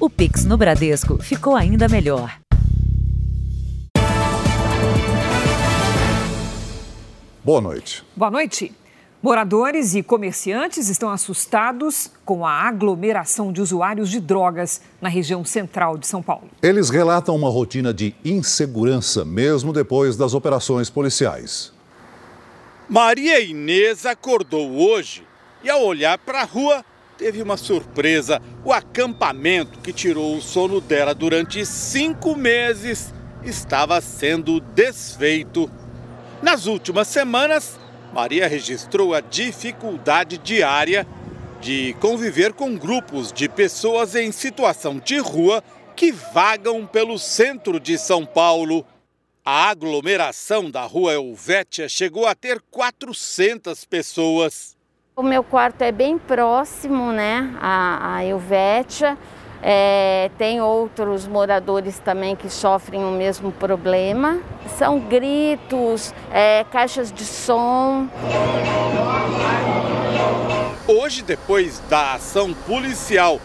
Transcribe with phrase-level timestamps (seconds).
[0.00, 2.38] O Pix no Bradesco ficou ainda melhor.
[7.42, 8.04] Boa noite.
[8.14, 8.72] Boa noite.
[9.20, 15.98] Moradores e comerciantes estão assustados com a aglomeração de usuários de drogas na região central
[15.98, 16.48] de São Paulo.
[16.62, 21.72] Eles relatam uma rotina de insegurança, mesmo depois das operações policiais.
[22.88, 25.26] Maria Inês acordou hoje
[25.64, 26.84] e, ao olhar para a rua,
[27.18, 28.40] teve uma surpresa.
[28.64, 35.70] O acampamento que tirou o sono dela durante cinco meses estava sendo desfeito.
[36.40, 37.78] Nas últimas semanas,
[38.14, 41.06] Maria registrou a dificuldade diária
[41.60, 45.62] de conviver com grupos de pessoas em situação de rua
[45.96, 48.86] que vagam pelo centro de São Paulo.
[49.44, 54.77] A aglomeração da rua Helvétia chegou a ter 400 pessoas.
[55.18, 59.18] O meu quarto é bem próximo, né, à, Helvétia.
[59.60, 64.38] É, tem outros moradores também que sofrem o mesmo problema.
[64.78, 68.08] São gritos, é, caixas de som.
[70.86, 73.40] Hoje, depois da ação policial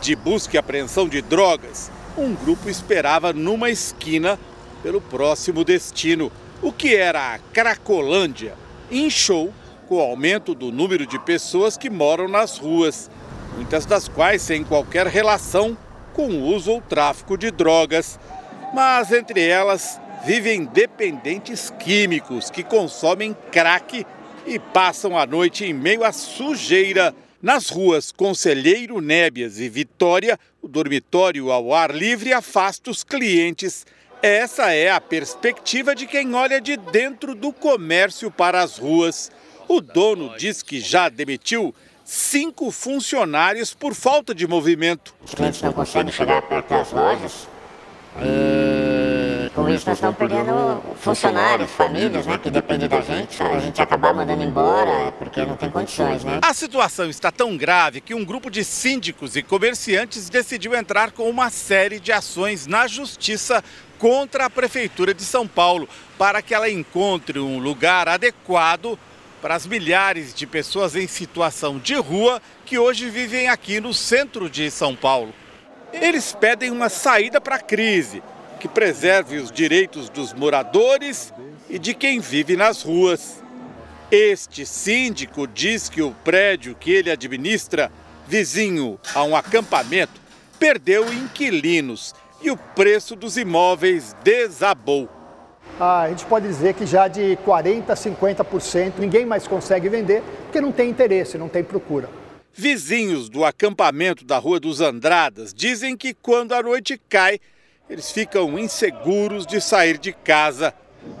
[0.00, 4.38] de busca e apreensão de drogas, um grupo esperava numa esquina
[4.80, 6.30] pelo próximo destino.
[6.62, 8.54] O que era a Cracolândia
[8.88, 9.52] inchou
[9.86, 13.10] com o aumento do número de pessoas que moram nas ruas
[13.56, 15.76] muitas das quais sem qualquer relação
[16.12, 18.20] com o uso ou tráfico de drogas.
[18.74, 24.06] Mas entre elas vivem dependentes químicos que consomem crack
[24.46, 27.14] e passam a noite em meio à sujeira.
[27.42, 33.86] Nas ruas Conselheiro Nébias e Vitória, o dormitório ao ar livre afasta os clientes.
[34.22, 39.30] Essa é a perspectiva de quem olha de dentro do comércio para as ruas.
[39.68, 45.14] O dono diz que já demitiu cinco funcionários por falta de movimento.
[45.24, 47.48] Os clientes não conseguem chegar perto das lojas
[48.22, 53.42] e com isso nós estamos perdendo funcionários, famílias, né, que dependem da gente.
[53.42, 56.40] A gente acabar mandando embora porque não tem condições, né?
[56.42, 61.28] A situação está tão grave que um grupo de síndicos e comerciantes decidiu entrar com
[61.28, 63.62] uma série de ações na justiça
[63.98, 65.88] contra a prefeitura de São Paulo
[66.18, 68.98] para que ela encontre um lugar adequado
[69.40, 74.48] para as milhares de pessoas em situação de rua que hoje vivem aqui no centro
[74.48, 75.32] de São Paulo.
[75.92, 78.22] Eles pedem uma saída para a crise,
[78.58, 81.32] que preserve os direitos dos moradores
[81.68, 83.42] e de quem vive nas ruas.
[84.10, 87.90] Este síndico diz que o prédio que ele administra,
[88.26, 90.20] vizinho a um acampamento,
[90.58, 95.15] perdeu inquilinos e o preço dos imóveis desabou
[95.78, 100.60] a gente pode dizer que já de 40% a 50% ninguém mais consegue vender porque
[100.60, 102.08] não tem interesse, não tem procura.
[102.52, 107.38] Vizinhos do acampamento da Rua dos Andradas dizem que quando a noite cai,
[107.90, 110.72] eles ficam inseguros de sair de casa.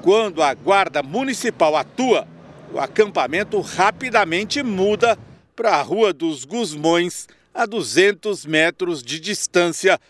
[0.02, 2.26] Quando a guarda municipal atua,
[2.72, 5.18] o acampamento rapidamente muda
[5.54, 10.00] para a Rua dos Gusmões, a 200 metros de distância.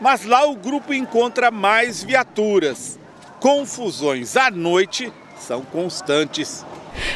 [0.00, 2.98] Mas lá o grupo encontra mais viaturas
[3.44, 6.64] confusões à noite são constantes.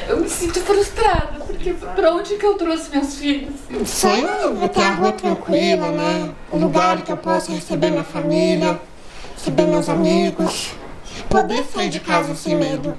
[0.06, 3.54] Eu me sinto frustrada, porque para onde que eu trouxe meus filhos?
[3.86, 4.28] Sonho
[4.62, 6.34] é ter a rua tranquila, né?
[6.52, 8.78] Um lugar que eu possa receber minha família,
[9.34, 10.74] receber meus amigos,
[11.30, 12.94] poder sair de casa sem medo.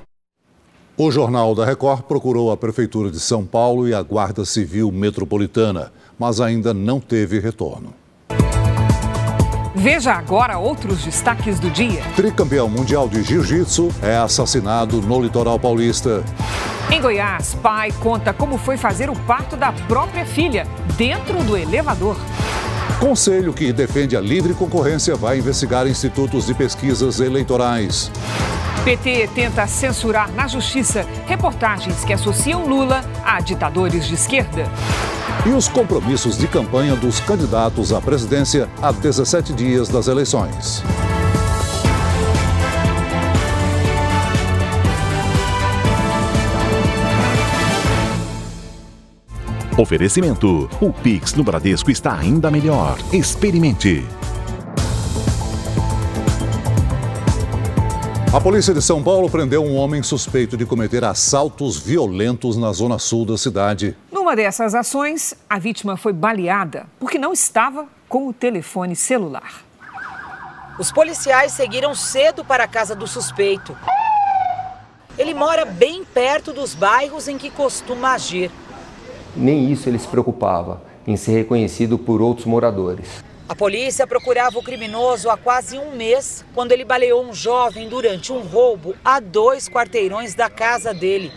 [0.98, 5.94] O Jornal da Record procurou a Prefeitura de São Paulo e a Guarda Civil Metropolitana,
[6.18, 7.94] mas ainda não teve retorno.
[9.76, 12.02] Veja agora outros destaques do dia.
[12.16, 16.24] Tricampeão mundial de jiu-jitsu é assassinado no litoral paulista.
[16.92, 20.66] Em Goiás, pai conta como foi fazer o parto da própria filha
[20.98, 22.18] dentro do elevador.
[22.98, 28.12] Conselho que defende a livre concorrência vai investigar institutos de pesquisas eleitorais.
[28.84, 34.64] PT tenta censurar na justiça reportagens que associam Lula a ditadores de esquerda.
[35.46, 40.84] E os compromissos de campanha dos candidatos à presidência a 17 dias das eleições.
[49.80, 52.98] Oferecimento: o Pix no Bradesco está ainda melhor.
[53.14, 54.06] Experimente.
[58.34, 63.00] A polícia de São Paulo prendeu um homem suspeito de cometer assaltos violentos na zona
[63.00, 63.96] sul da cidade.
[64.12, 69.64] Numa dessas ações, a vítima foi baleada porque não estava com o telefone celular.
[70.78, 73.76] Os policiais seguiram cedo para a casa do suspeito.
[75.18, 78.52] Ele mora bem perto dos bairros em que costuma agir.
[79.36, 83.24] Nem isso ele se preocupava, em ser reconhecido por outros moradores.
[83.48, 88.32] A polícia procurava o criminoso há quase um mês quando ele baleou um jovem durante
[88.32, 91.32] um roubo a dois quarteirões da casa dele.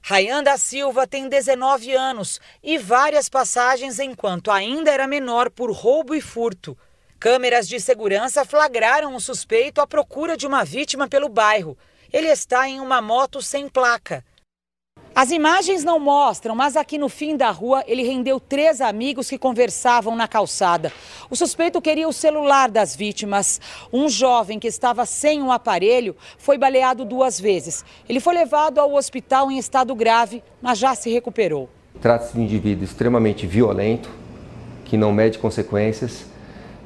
[0.00, 6.14] Rayan da Silva tem 19 anos e várias passagens enquanto ainda era menor por roubo
[6.14, 6.78] e furto.
[7.18, 11.76] Câmeras de segurança flagraram o suspeito à procura de uma vítima pelo bairro.
[12.12, 14.24] Ele está em uma moto sem placa.
[15.18, 19.38] As imagens não mostram, mas aqui no fim da rua ele rendeu três amigos que
[19.38, 20.92] conversavam na calçada.
[21.30, 23.58] O suspeito queria o celular das vítimas.
[23.90, 27.82] Um jovem que estava sem um aparelho foi baleado duas vezes.
[28.06, 31.70] Ele foi levado ao hospital em estado grave, mas já se recuperou.
[31.98, 34.10] Trata-se de um indivíduo extremamente violento,
[34.84, 36.26] que não mede consequências.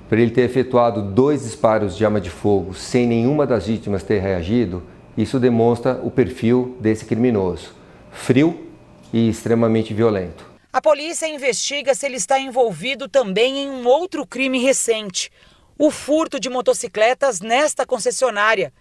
[0.08, 4.20] Por ele ter efetuado dois disparos de arma de fogo sem nenhuma das vítimas ter
[4.20, 4.84] reagido,
[5.18, 7.79] isso demonstra o perfil desse criminoso
[8.12, 8.70] frio
[9.12, 10.44] e extremamente violento.
[10.72, 15.30] A polícia investiga se ele está envolvido também em um outro crime recente:
[15.78, 18.72] o furto de motocicletas nesta concessionária.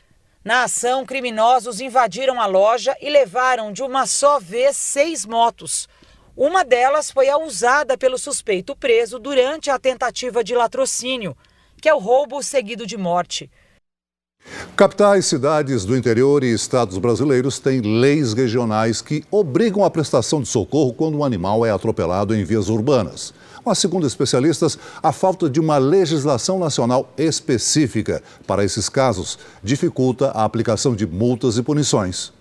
[0.44, 5.88] Na ação, criminosos invadiram a loja e levaram de uma só vez seis motos.
[6.36, 11.36] Uma delas foi a usada pelo suspeito preso durante a tentativa de latrocínio,
[11.82, 13.52] que é o roubo seguido de morte.
[14.80, 20.48] Capitais, cidades do interior e estados brasileiros têm leis regionais que obrigam a prestação de
[20.48, 23.34] socorro quando um animal é atropelado em vias urbanas.
[23.66, 30.46] Mas, segundo especialistas, a falta de uma legislação nacional específica para esses casos dificulta a
[30.46, 32.32] aplicação de multas e punições.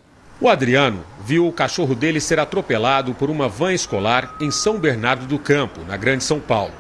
[0.41, 5.27] O Adriano viu o cachorro dele ser atropelado por uma van escolar em São Bernardo
[5.27, 6.73] do Campo, na Grande São Paulo.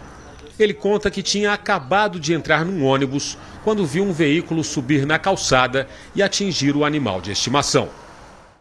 [0.56, 3.36] Ele conta que tinha acabado de entrar num ônibus
[3.68, 5.86] quando viu um veículo subir na calçada
[6.16, 7.90] e atingir o animal de estimação.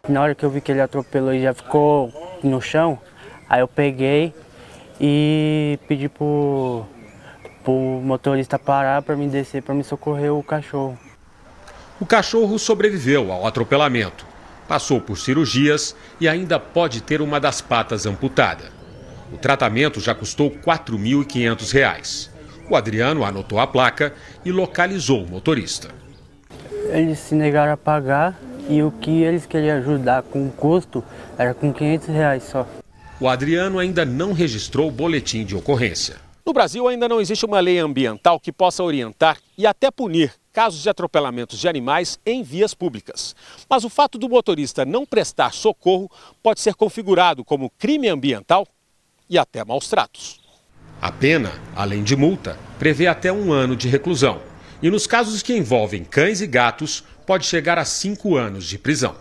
[0.06, 2.12] Na hora que eu vi que ele atropelou e já ficou
[2.44, 2.98] no chão,
[3.48, 4.34] aí eu peguei
[5.00, 6.84] e pedi pro,
[7.64, 10.98] pro motorista parar para me descer para me socorrer o cachorro.
[11.98, 14.26] O cachorro sobreviveu ao atropelamento,
[14.68, 18.70] passou por cirurgias e ainda pode ter uma das patas amputada.
[19.32, 22.36] O tratamento já custou R$ 4.500.
[22.70, 25.88] O Adriano anotou a placa e localizou o motorista.
[26.90, 28.38] Eles se negaram a pagar
[28.68, 31.02] e o que eles queriam ajudar com o custo
[31.38, 32.66] era com 500 reais só.
[33.18, 36.16] O Adriano ainda não registrou o boletim de ocorrência.
[36.44, 40.82] No Brasil ainda não existe uma lei ambiental que possa orientar e até punir casos
[40.82, 43.34] de atropelamentos de animais em vias públicas.
[43.68, 46.10] Mas o fato do motorista não prestar socorro
[46.42, 48.66] pode ser configurado como crime ambiental
[49.28, 50.37] e até maus tratos.
[51.00, 54.40] A pena, além de multa, prevê até um ano de reclusão.
[54.82, 59.14] E nos casos que envolvem cães e gatos, pode chegar a cinco anos de prisão.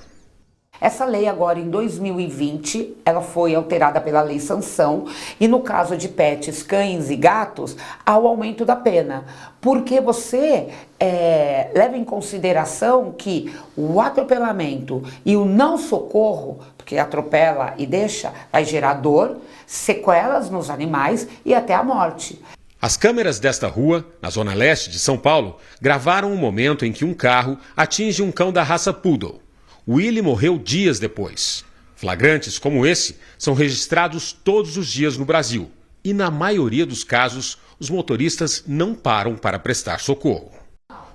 [0.79, 5.05] Essa lei agora em 2020, ela foi alterada pela lei sanção
[5.39, 7.75] e no caso de pets, cães e gatos,
[8.05, 9.25] há o aumento da pena,
[9.59, 10.69] porque você
[10.99, 18.31] é, leva em consideração que o atropelamento e o não socorro, porque atropela e deixa,
[18.51, 22.39] vai gerar dor, sequelas nos animais e até a morte.
[22.79, 26.91] As câmeras desta rua, na zona leste de São Paulo, gravaram o um momento em
[26.91, 29.46] que um carro atinge um cão da raça Poodle.
[29.87, 31.63] Willie morreu dias depois.
[31.95, 35.71] Flagrantes como esse são registrados todos os dias no Brasil.
[36.03, 40.51] E na maioria dos casos, os motoristas não param para prestar socorro.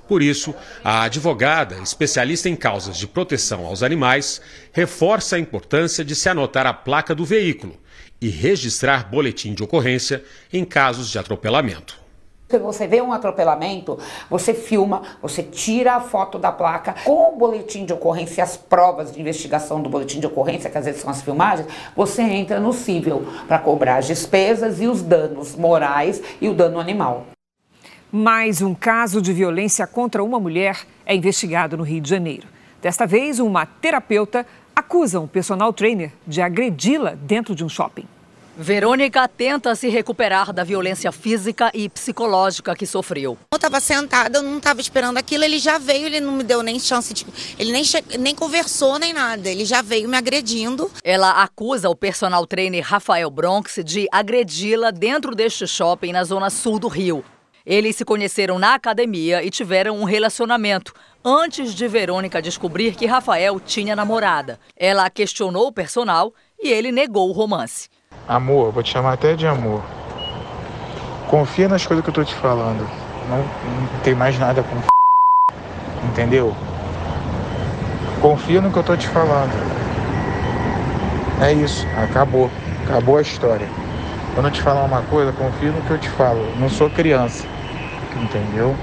[0.09, 4.41] Por isso, a advogada, especialista em causas de proteção aos animais,
[4.73, 7.79] reforça a importância de se anotar a placa do veículo
[8.21, 12.02] e registrar boletim de ocorrência em casos de atropelamento.
[12.59, 17.85] Você vê um atropelamento, você filma, você tira a foto da placa com o boletim
[17.85, 21.23] de ocorrência, as provas de investigação do boletim de ocorrência, que às vezes são as
[21.23, 21.67] filmagens,
[21.97, 26.79] você entra no cível para cobrar as despesas e os danos morais e o dano
[26.79, 27.27] animal.
[28.11, 32.47] Mais um caso de violência contra uma mulher é investigado no Rio de Janeiro.
[32.83, 34.45] Desta vez, uma terapeuta
[34.75, 38.07] acusa um personal trainer de agredi-la dentro de um shopping.
[38.57, 43.39] Verônica tenta se recuperar da violência física e psicológica que sofreu.
[43.51, 46.63] Eu estava sentada, eu não estava esperando aquilo, ele já veio, ele não me deu
[46.63, 47.27] nem chance de.
[47.59, 47.83] Ele nem,
[48.19, 50.91] nem conversou nem nada, ele já veio me agredindo.
[51.03, 56.79] Ela acusa o personal trainer Rafael Bronx de agredi-la dentro deste shopping na zona sul
[56.79, 57.25] do Rio.
[57.65, 60.93] Eles se conheceram na academia e tiveram um relacionamento
[61.25, 64.61] antes de Verônica descobrir que Rafael tinha namorada.
[64.77, 67.89] Ela questionou o personal e ele negou o romance.
[68.29, 69.83] Amor, vou te chamar até de amor.
[71.29, 72.89] Confia nas coisas que eu tô te falando.
[73.29, 74.93] Não, não tem mais nada com
[76.09, 76.55] entendeu?
[78.21, 79.53] Confia no que eu tô te falando.
[81.41, 82.51] É isso, acabou.
[82.85, 83.69] Acabou a história.
[84.35, 86.41] Quando eu te falar uma coisa, confia no que eu te falo.
[86.59, 87.47] Não sou criança.
[88.17, 88.77] entendeu?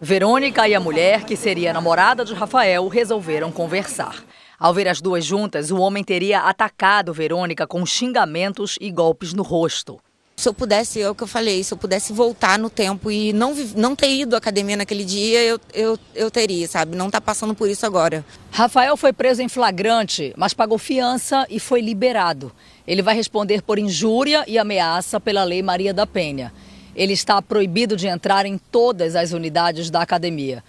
[0.00, 4.16] Verônica e a mulher, que seria namorada de Rafael, resolveram conversar.
[4.62, 9.42] Ao ver as duas juntas, o homem teria atacado Verônica com xingamentos e golpes no
[9.42, 9.98] rosto.
[10.36, 13.32] Se eu pudesse, é o que eu falei, se eu pudesse voltar no tempo e
[13.32, 16.96] não, não ter ido à academia naquele dia, eu, eu, eu teria, sabe?
[16.96, 18.24] Não tá passando por isso agora.
[18.52, 22.52] Rafael foi preso em flagrante, mas pagou fiança e foi liberado.
[22.86, 26.52] Ele vai responder por injúria e ameaça pela Lei Maria da Penha.
[26.94, 30.62] Ele está proibido de entrar em todas as unidades da academia.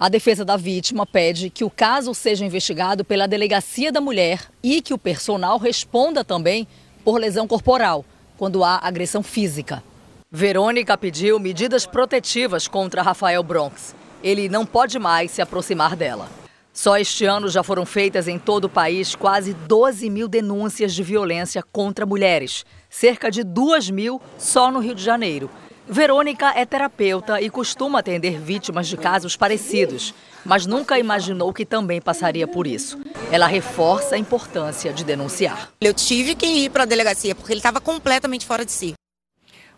[0.00, 4.80] A defesa da vítima pede que o caso seja investigado pela Delegacia da Mulher e
[4.80, 6.66] que o personal responda também
[7.04, 8.02] por lesão corporal,
[8.38, 9.84] quando há agressão física.
[10.32, 13.94] Verônica pediu medidas protetivas contra Rafael Bronx.
[14.22, 16.30] Ele não pode mais se aproximar dela.
[16.72, 21.02] Só este ano já foram feitas em todo o país quase 12 mil denúncias de
[21.02, 25.50] violência contra mulheres, cerca de 2 mil só no Rio de Janeiro.
[25.92, 32.00] Verônica é terapeuta e costuma atender vítimas de casos parecidos, mas nunca imaginou que também
[32.00, 32.96] passaria por isso.
[33.28, 35.72] Ela reforça a importância de denunciar.
[35.80, 38.94] Eu tive que ir para a delegacia porque ele estava completamente fora de si.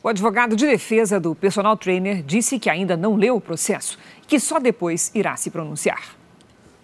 [0.03, 3.97] O advogado de defesa do personal trainer disse que ainda não leu o processo
[4.29, 6.15] que só depois irá se pronunciar.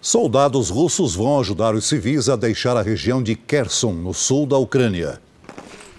[0.01, 4.57] Soldados russos vão ajudar os civis a deixar a região de Kherson, no sul da
[4.57, 5.21] Ucrânia.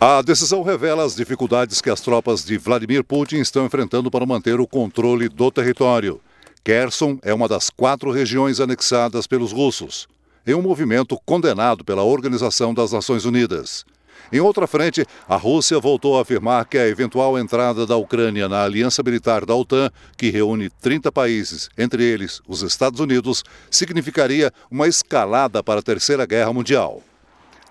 [0.03, 4.59] A decisão revela as dificuldades que as tropas de Vladimir Putin estão enfrentando para manter
[4.59, 6.23] o controle do território.
[6.65, 10.09] Kherson é uma das quatro regiões anexadas pelos russos,
[10.47, 13.85] em um movimento condenado pela Organização das Nações Unidas.
[14.33, 18.65] Em outra frente, a Rússia voltou a afirmar que a eventual entrada da Ucrânia na
[18.65, 24.89] aliança militar da OTAN, que reúne 30 países, entre eles os Estados Unidos, significaria uma
[24.89, 27.03] escalada para a Terceira Guerra Mundial.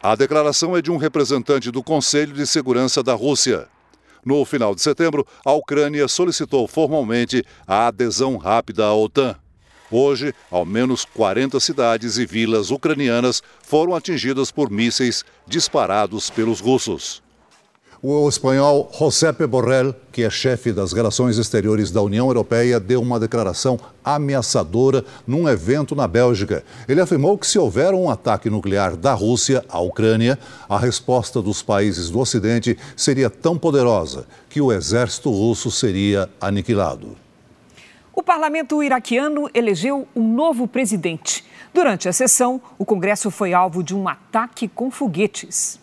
[0.01, 3.67] A declaração é de um representante do Conselho de Segurança da Rússia.
[4.23, 9.35] No final de setembro, a Ucrânia solicitou formalmente a adesão rápida à OTAN.
[9.91, 17.21] Hoje, ao menos 40 cidades e vilas ucranianas foram atingidas por mísseis disparados pelos russos.
[18.01, 23.19] O espanhol Josep Borrell, que é chefe das relações exteriores da União Europeia, deu uma
[23.19, 26.63] declaração ameaçadora num evento na Bélgica.
[26.87, 30.39] Ele afirmou que se houver um ataque nuclear da Rússia à Ucrânia,
[30.69, 37.17] a resposta dos países do Ocidente seria tão poderosa que o exército russo seria aniquilado.
[38.13, 41.43] O parlamento iraquiano elegeu um novo presidente.
[41.73, 45.77] Durante a sessão, o Congresso foi alvo de um ataque com foguetes.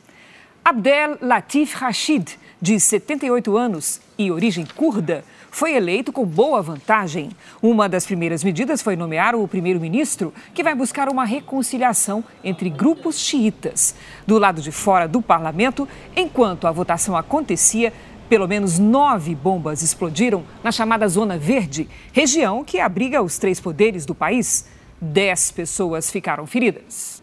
[0.68, 7.30] Abdel Latif Rashid, de 78 anos e origem curda, foi eleito com boa vantagem.
[7.62, 13.16] Uma das primeiras medidas foi nomear o primeiro-ministro, que vai buscar uma reconciliação entre grupos
[13.20, 13.94] xiitas.
[14.26, 17.92] Do lado de fora do parlamento, enquanto a votação acontecia,
[18.28, 24.04] pelo menos nove bombas explodiram na chamada Zona Verde, região que abriga os três poderes
[24.04, 24.66] do país.
[25.00, 27.22] Dez pessoas ficaram feridas.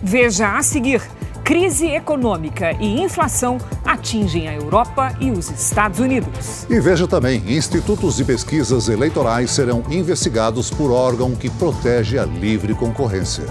[0.00, 1.02] Veja a seguir.
[1.44, 6.64] Crise econômica e inflação atingem a Europa e os Estados Unidos.
[6.70, 12.74] E veja também: institutos de pesquisas eleitorais serão investigados por órgão que protege a livre
[12.74, 13.44] concorrência.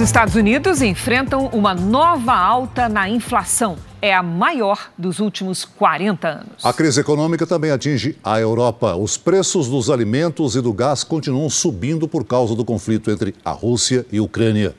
[0.00, 6.26] Os Estados Unidos enfrentam uma nova alta na inflação é a maior dos últimos 40
[6.26, 6.64] anos.
[6.64, 8.96] A crise econômica também atinge a Europa.
[8.96, 13.50] Os preços dos alimentos e do gás continuam subindo por causa do conflito entre a
[13.50, 14.74] Rússia e a Ucrânia.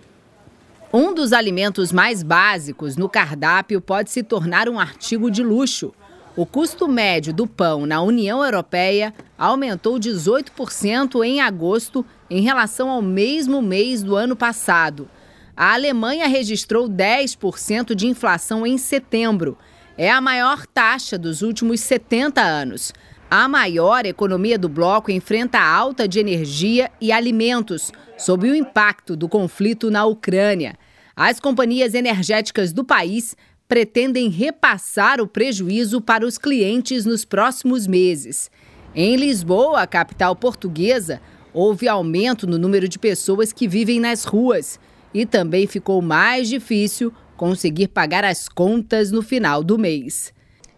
[0.91, 5.93] Um dos alimentos mais básicos no cardápio pode se tornar um artigo de luxo.
[6.33, 13.01] O custo médio do pão na União Europeia aumentou 18% em agosto em relação ao
[13.01, 15.09] mesmo mês do ano passado.
[15.57, 19.57] A Alemanha registrou 10% de inflação em setembro.
[19.97, 22.93] É a maior taxa dos últimos 70 anos.
[23.29, 29.27] A maior economia do bloco enfrenta alta de energia e alimentos, sob o impacto do
[29.27, 30.75] conflito na Ucrânia.
[31.13, 33.35] As companhias energéticas do país
[33.71, 38.51] pretendem repassar o prejuízo para os clientes nos próximos meses.
[38.93, 41.21] Em Lisboa, a capital portuguesa,
[41.53, 44.77] houve aumento no número de pessoas que vivem nas ruas
[45.13, 50.33] e também ficou mais difícil conseguir pagar as contas no final do mês.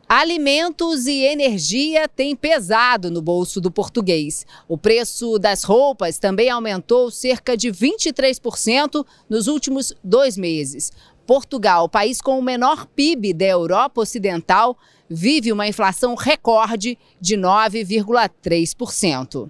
[0.07, 4.45] Alimentos e energia têm pesado no bolso do português.
[4.67, 10.91] O preço das roupas também aumentou cerca de 23% nos últimos dois meses.
[11.25, 14.77] Portugal, país com o menor PIB da Europa Ocidental,
[15.09, 19.49] vive uma inflação recorde de 9,3%.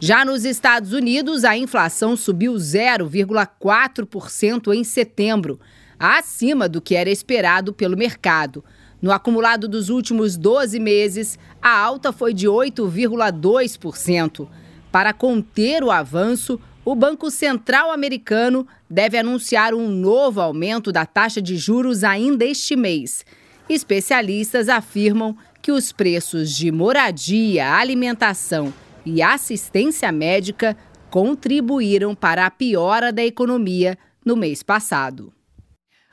[0.00, 5.58] Já nos Estados Unidos, a inflação subiu 0,4% em setembro,
[5.98, 8.64] acima do que era esperado pelo mercado.
[9.02, 14.46] No acumulado dos últimos 12 meses, a alta foi de 8,2%.
[14.92, 21.38] Para conter o avanço, o Banco Central americano deve anunciar um novo aumento da taxa
[21.38, 23.26] de juros ainda este mês.
[23.68, 28.72] Especialistas afirmam que os preços de moradia, alimentação
[29.04, 30.74] e assistência médica
[31.10, 35.30] contribuíram para a piora da economia no mês passado.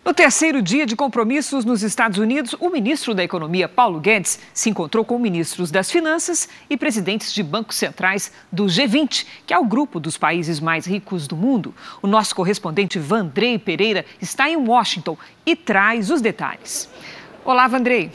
[0.05, 4.69] No terceiro dia de compromissos nos Estados Unidos, o ministro da Economia, Paulo Guedes, se
[4.69, 9.65] encontrou com ministros das Finanças e presidentes de bancos centrais do G20, que é o
[9.65, 11.73] grupo dos países mais ricos do mundo.
[12.03, 16.87] O nosso correspondente Vandrei Pereira está em Washington e traz os detalhes.
[17.43, 18.11] Olá, Vandrei.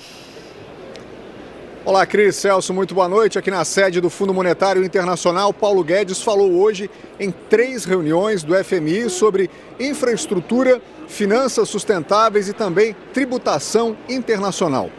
[1.82, 3.38] Olá, Cris Celso, muito boa noite.
[3.38, 8.54] Aqui na sede do Fundo Monetário Internacional, Paulo Guedes falou hoje em três reuniões do
[8.54, 9.48] FMI sobre
[9.80, 14.90] infraestrutura, finanças sustentáveis e também tributação internacional.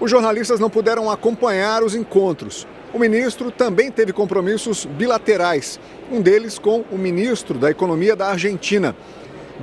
[0.00, 2.66] Os jornalistas não puderam acompanhar os encontros.
[2.94, 5.78] O ministro também teve compromissos bilaterais,
[6.10, 8.96] um deles com o ministro da Economia da Argentina.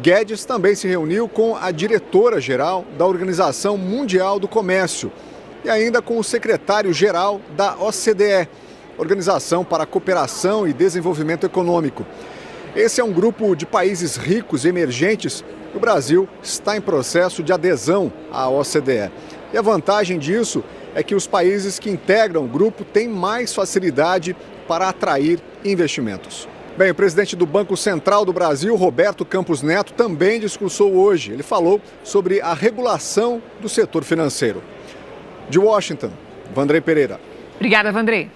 [0.03, 5.12] Guedes também se reuniu com a diretora-geral da Organização Mundial do Comércio
[5.67, 8.47] e ainda com o secretário-geral da OCDE,
[8.97, 12.05] Organização para a Cooperação e Desenvolvimento Econômico.
[12.74, 15.43] Esse é um grupo de países ricos e emergentes
[15.75, 19.12] o Brasil está em processo de adesão à OCDE.
[19.53, 20.63] E a vantagem disso
[20.95, 24.36] é que os países que integram o grupo têm mais facilidade
[24.67, 26.47] para atrair investimentos.
[26.77, 31.33] Bem, o presidente do Banco Central do Brasil, Roberto Campos Neto, também discursou hoje.
[31.33, 34.63] Ele falou sobre a regulação do setor financeiro.
[35.49, 36.11] De Washington,
[36.53, 37.19] Vandrei Pereira.
[37.55, 38.29] Obrigada, Vandrei.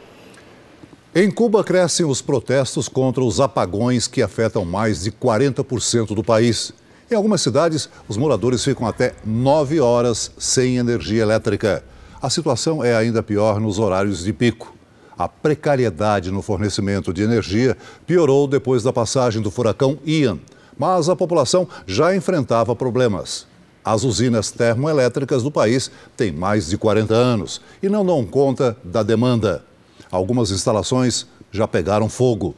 [1.14, 6.74] Em Cuba crescem os protestos contra os apagões que afetam mais de 40% do país.
[7.12, 11.84] Em algumas cidades, os moradores ficam até nove horas sem energia elétrica.
[12.22, 14.74] A situação é ainda pior nos horários de pico.
[15.18, 17.76] A precariedade no fornecimento de energia
[18.08, 20.40] piorou depois da passagem do furacão Ian,
[20.78, 23.46] mas a população já enfrentava problemas.
[23.84, 29.02] As usinas termoelétricas do país têm mais de 40 anos e não dão conta da
[29.02, 29.64] demanda.
[30.12, 32.56] Algumas instalações já pegaram fogo.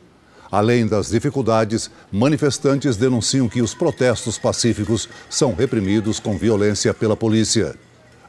[0.51, 7.75] Além das dificuldades, manifestantes denunciam que os protestos pacíficos são reprimidos com violência pela polícia.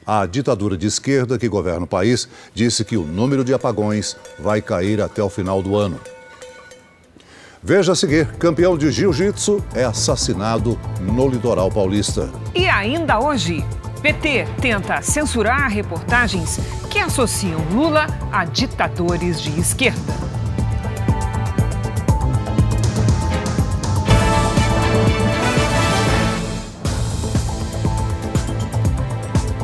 [0.07, 4.63] A ditadura de esquerda que governa o país disse que o número de apagões vai
[4.63, 5.99] cair até o final do ano.
[7.67, 12.31] Veja a seguir: campeão de jiu-jitsu é assassinado no litoral paulista.
[12.55, 13.65] E ainda hoje,
[14.03, 16.59] PT tenta censurar reportagens
[16.91, 20.13] que associam Lula a ditadores de esquerda.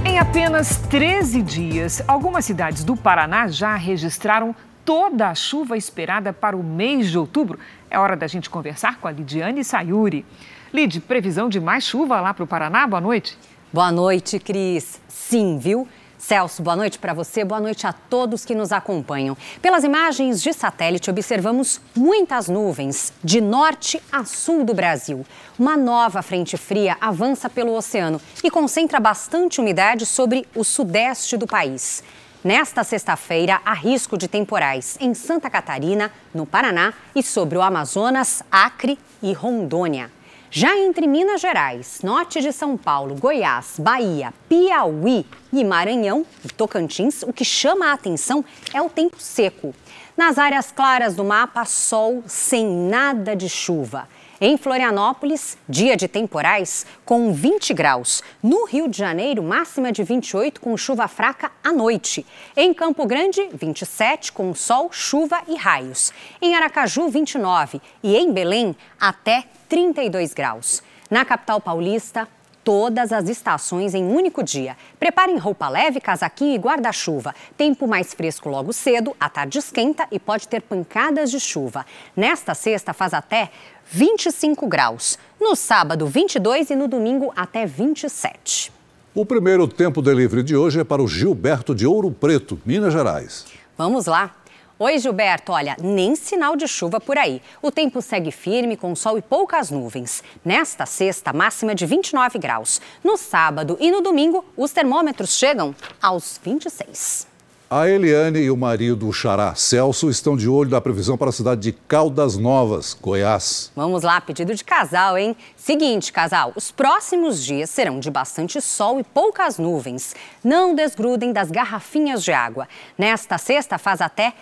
[0.07, 4.57] Em apenas 13 dias, algumas cidades do Paraná já registraram
[4.91, 7.61] toda a chuva esperada para o mês de outubro.
[7.89, 10.27] É hora da gente conversar com a Lidiane Sayuri.
[10.75, 12.89] Lid, previsão de mais chuva lá para o Paraná?
[12.89, 13.39] Boa noite.
[13.73, 15.01] Boa noite, Cris.
[15.07, 15.87] Sim, viu?
[16.19, 19.37] Celso, boa noite para você, boa noite a todos que nos acompanham.
[19.63, 25.25] Pelas imagens de satélite, observamos muitas nuvens de norte a sul do Brasil.
[25.57, 31.47] Uma nova frente fria avança pelo oceano e concentra bastante umidade sobre o sudeste do
[31.47, 32.03] país.
[32.43, 38.43] Nesta sexta-feira, há risco de temporais em Santa Catarina, no Paraná e sobre o Amazonas,
[38.51, 40.11] Acre e Rondônia.
[40.51, 47.23] Já entre Minas Gerais, norte de São Paulo, Goiás, Bahia, Piauí e Maranhão e Tocantins,
[47.25, 49.75] o que chama a atenção é o tempo seco.
[50.17, 54.09] Nas áreas claras do mapa, sol sem nada de chuva.
[54.43, 58.23] Em Florianópolis, dia de temporais com 20 graus.
[58.43, 62.25] No Rio de Janeiro, máxima de 28 com chuva fraca à noite.
[62.57, 66.11] Em Campo Grande, 27 com sol, chuva e raios.
[66.41, 70.83] Em Aracaju, 29 e em Belém, até 32 graus.
[71.11, 72.27] Na capital paulista,
[72.65, 74.77] todas as estações em um único dia.
[74.99, 77.35] Preparem roupa leve, casaquinho e guarda-chuva.
[77.57, 81.85] Tempo mais fresco logo cedo, a tarde esquenta e pode ter pancadas de chuva.
[82.17, 83.51] Nesta sexta faz até
[83.93, 85.19] 25 graus.
[85.41, 88.73] No sábado, 22 e no domingo até 27.
[89.13, 93.47] O primeiro tempo delivery de hoje é para o Gilberto de Ouro Preto, Minas Gerais.
[93.77, 94.37] Vamos lá.
[94.79, 95.51] Oi, Gilberto.
[95.51, 97.43] Olha, nem sinal de chuva por aí.
[97.61, 100.23] O tempo segue firme, com sol e poucas nuvens.
[100.45, 102.81] Nesta sexta, máxima de 29 graus.
[103.03, 107.30] No sábado e no domingo, os termômetros chegam aos 26.
[107.73, 111.33] A Eliane e o marido, o Xará Celso, estão de olho na previsão para a
[111.33, 113.71] cidade de Caldas Novas, Goiás.
[113.77, 115.37] Vamos lá, pedido de casal, hein?
[115.55, 120.17] Seguinte, casal, os próximos dias serão de bastante sol e poucas nuvens.
[120.43, 122.67] Não desgrudem das garrafinhas de água.
[122.99, 124.35] Nesta sexta faz até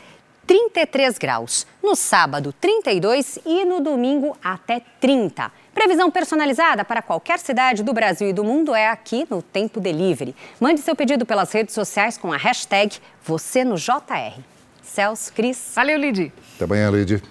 [0.47, 1.67] 33 graus.
[1.83, 5.53] No sábado, 32 e no domingo, até 30.
[5.79, 10.35] Previsão personalizada para qualquer cidade do Brasil e do mundo é aqui no Tempo Delivery.
[10.59, 14.41] Mande seu pedido pelas redes sociais com a hashtag você no JR.
[14.83, 15.71] Celso, Cris.
[15.77, 16.33] Valeu, Lid.
[16.57, 17.23] Até amanhã, Lid.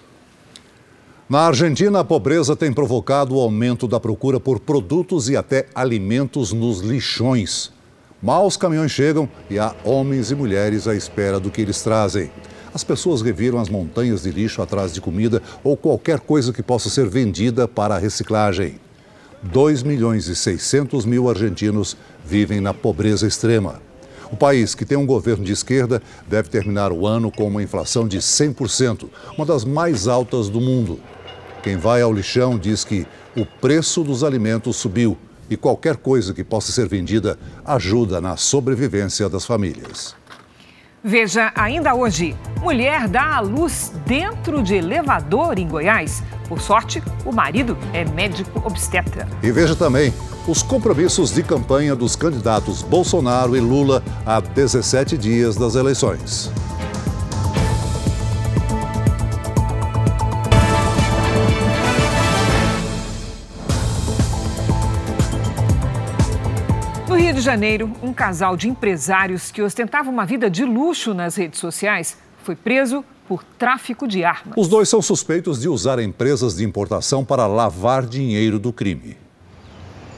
[1.28, 6.50] Na Argentina, a pobreza tem provocado o aumento da procura por produtos e até alimentos
[6.50, 7.70] nos lixões.
[8.22, 12.30] Mal os caminhões chegam e há homens e mulheres à espera do que eles trazem.
[12.78, 16.88] As pessoas reviram as montanhas de lixo atrás de comida ou qualquer coisa que possa
[16.88, 18.78] ser vendida para a reciclagem.
[19.42, 23.82] 2 milhões e 600 mil argentinos vivem na pobreza extrema.
[24.30, 28.06] O país, que tem um governo de esquerda, deve terminar o ano com uma inflação
[28.06, 31.00] de 100%, uma das mais altas do mundo.
[31.64, 33.04] Quem vai ao lixão diz que
[33.36, 35.18] o preço dos alimentos subiu
[35.50, 40.14] e qualquer coisa que possa ser vendida ajuda na sobrevivência das famílias.
[41.08, 46.22] Veja ainda hoje: mulher dá à luz dentro de elevador em Goiás.
[46.46, 49.26] Por sorte, o marido é médico obstetra.
[49.42, 50.12] E veja também
[50.46, 56.52] os compromissos de campanha dos candidatos Bolsonaro e Lula a 17 dias das eleições.
[67.38, 72.16] De Janeiro, um casal de empresários que ostentava uma vida de luxo nas redes sociais
[72.42, 74.54] foi preso por tráfico de armas.
[74.56, 79.16] Os dois são suspeitos de usar empresas de importação para lavar dinheiro do crime.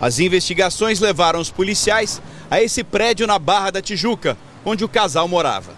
[0.01, 5.29] As investigações levaram os policiais a esse prédio na Barra da Tijuca, onde o casal
[5.29, 5.75] morava.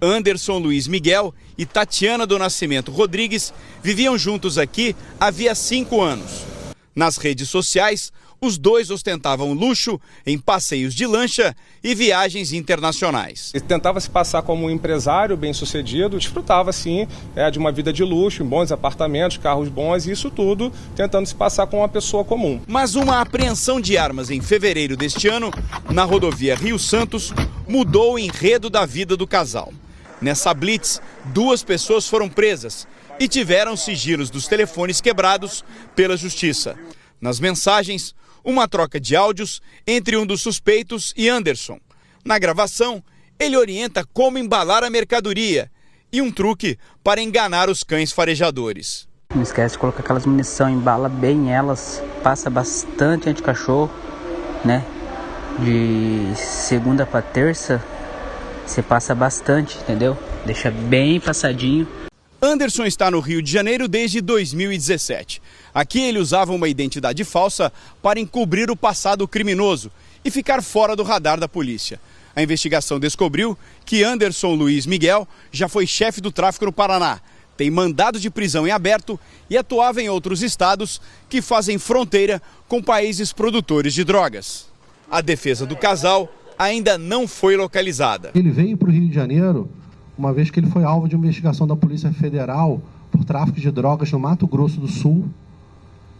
[0.00, 6.46] Anderson Luiz Miguel e Tatiana do Nascimento Rodrigues viviam juntos aqui havia cinco anos.
[6.94, 13.50] Nas redes sociais, os dois ostentavam luxo em passeios de lancha e viagens internacionais.
[13.54, 18.04] Ele tentava se passar como um empresário bem-sucedido, desfrutava sim é, de uma vida de
[18.04, 22.24] luxo, em bons apartamentos, carros bons, e isso tudo tentando se passar como uma pessoa
[22.24, 22.60] comum.
[22.66, 25.50] Mas uma apreensão de armas em fevereiro deste ano,
[25.90, 27.32] na rodovia Rio Santos,
[27.68, 29.72] mudou o enredo da vida do casal.
[30.20, 32.86] Nessa blitz, duas pessoas foram presas
[33.18, 36.76] e tiveram sigilos dos telefones quebrados pela justiça.
[37.20, 38.14] Nas mensagens,
[38.46, 41.80] uma troca de áudios entre um dos suspeitos e Anderson.
[42.24, 43.02] Na gravação,
[43.38, 45.68] ele orienta como embalar a mercadoria
[46.12, 49.08] e um truque para enganar os cães farejadores.
[49.34, 53.90] Não esquece de colocar aquelas munição, embala bem elas, passa bastante anti-cachorro,
[54.64, 54.84] né?
[55.58, 57.82] De segunda para terça,
[58.64, 60.16] você passa bastante, entendeu?
[60.44, 61.88] Deixa bem passadinho.
[62.46, 65.42] Anderson está no Rio de Janeiro desde 2017.
[65.74, 69.90] Aqui ele usava uma identidade falsa para encobrir o passado criminoso
[70.24, 72.00] e ficar fora do radar da polícia.
[72.36, 77.20] A investigação descobriu que Anderson Luiz Miguel já foi chefe do tráfico no Paraná,
[77.56, 79.18] tem mandado de prisão em aberto
[79.50, 84.66] e atuava em outros estados que fazem fronteira com países produtores de drogas.
[85.10, 88.30] A defesa do casal ainda não foi localizada.
[88.34, 89.68] Ele veio para o Rio de Janeiro
[90.16, 93.70] uma vez que ele foi alvo de uma investigação da Polícia Federal por tráfico de
[93.70, 95.26] drogas no Mato Grosso do Sul.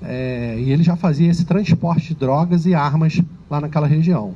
[0.03, 4.35] É, e ele já fazia esse transporte de drogas e armas lá naquela região.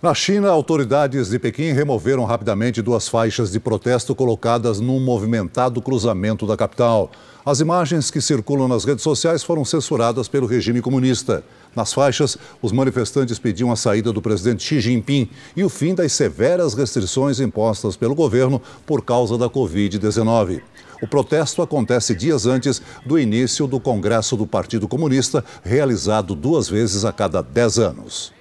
[0.00, 6.46] Na China, autoridades de Pequim removeram rapidamente duas faixas de protesto colocadas num movimentado cruzamento
[6.46, 7.10] da capital.
[7.44, 11.42] As imagens que circulam nas redes sociais foram censuradas pelo regime comunista.
[11.74, 16.12] Nas faixas, os manifestantes pediam a saída do presidente Xi Jinping e o fim das
[16.12, 20.62] severas restrições impostas pelo governo por causa da Covid-19.
[21.02, 27.04] O protesto acontece dias antes do início do Congresso do Partido Comunista, realizado duas vezes
[27.04, 28.37] a cada dez anos.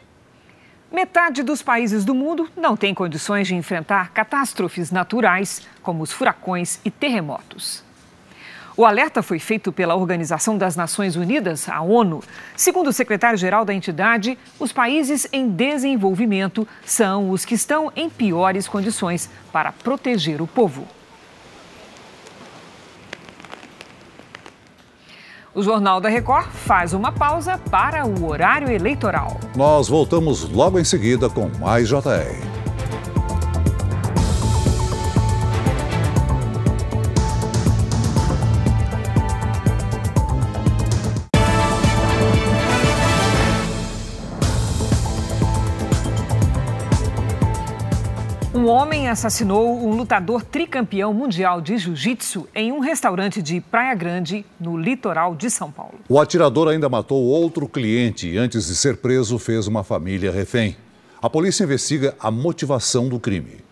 [0.97, 6.79] Metade dos países do mundo não tem condições de enfrentar catástrofes naturais, como os furacões
[6.83, 7.83] e terremotos.
[8.75, 12.23] O alerta foi feito pela Organização das Nações Unidas, a ONU.
[12.55, 18.67] Segundo o secretário-geral da entidade, os países em desenvolvimento são os que estão em piores
[18.67, 20.87] condições para proteger o povo.
[25.57, 29.39] O Jornal da Record faz uma pausa para o horário eleitoral.
[29.55, 32.66] Nós voltamos logo em seguida com mais JR.
[48.67, 54.45] Um homem assassinou um lutador tricampeão mundial de jiu-jitsu em um restaurante de Praia Grande,
[54.59, 55.93] no litoral de São Paulo.
[56.09, 60.75] O atirador ainda matou outro cliente e, antes de ser preso, fez uma família refém.
[61.21, 63.63] A polícia investiga a motivação do crime.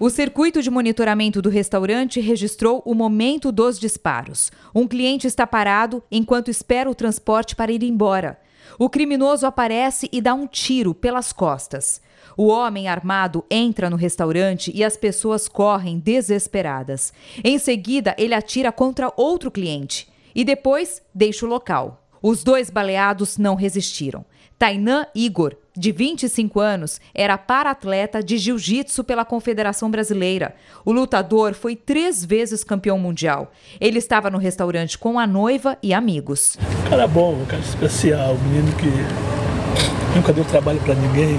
[0.00, 4.50] O circuito de monitoramento do restaurante registrou o momento dos disparos.
[4.74, 8.36] Um cliente está parado enquanto espera o transporte para ir embora.
[8.80, 12.00] O criminoso aparece e dá um tiro pelas costas.
[12.40, 17.12] O homem armado entra no restaurante e as pessoas correm desesperadas.
[17.44, 22.02] Em seguida, ele atira contra outro cliente e depois deixa o local.
[22.22, 24.24] Os dois baleados não resistiram.
[24.58, 30.54] Tainan Igor, de 25 anos, era para-atleta de jiu-jitsu pela Confederação Brasileira.
[30.82, 33.52] O lutador foi três vezes campeão mundial.
[33.78, 36.56] Ele estava no restaurante com a noiva e amigos.
[36.88, 41.38] Cara bom, cara especial, menino que nunca deu trabalho para ninguém.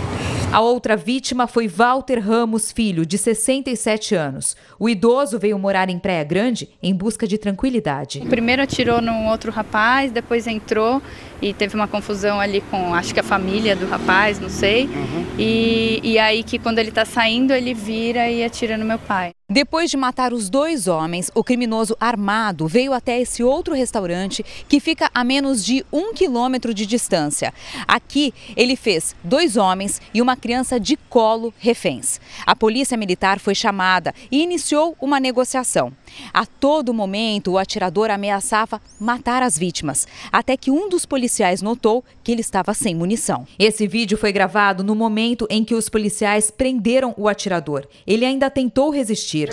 [0.51, 4.57] A outra vítima foi Walter Ramos Filho, de 67 anos.
[4.77, 8.19] O idoso veio morar em Praia Grande em busca de tranquilidade.
[8.29, 11.01] Primeiro atirou num outro rapaz, depois entrou
[11.41, 14.85] e teve uma confusão ali com, acho que a família do rapaz, não sei.
[14.85, 15.25] Uhum.
[15.39, 19.31] E, e aí que quando ele está saindo, ele vira e atira no meu pai.
[19.49, 24.79] Depois de matar os dois homens, o criminoso armado veio até esse outro restaurante que
[24.79, 27.53] fica a menos de um quilômetro de distância.
[27.85, 32.21] Aqui, ele fez dois homens e uma criança de colo reféns.
[32.45, 35.91] A polícia militar foi chamada e iniciou uma negociação.
[36.33, 41.30] A todo momento, o atirador ameaçava matar as vítimas, até que um dos policiais
[41.61, 43.45] notou que ele estava sem munição.
[43.57, 47.87] Esse vídeo foi gravado no momento em que os policiais prenderam o atirador.
[48.05, 49.49] Ele ainda tentou resistir.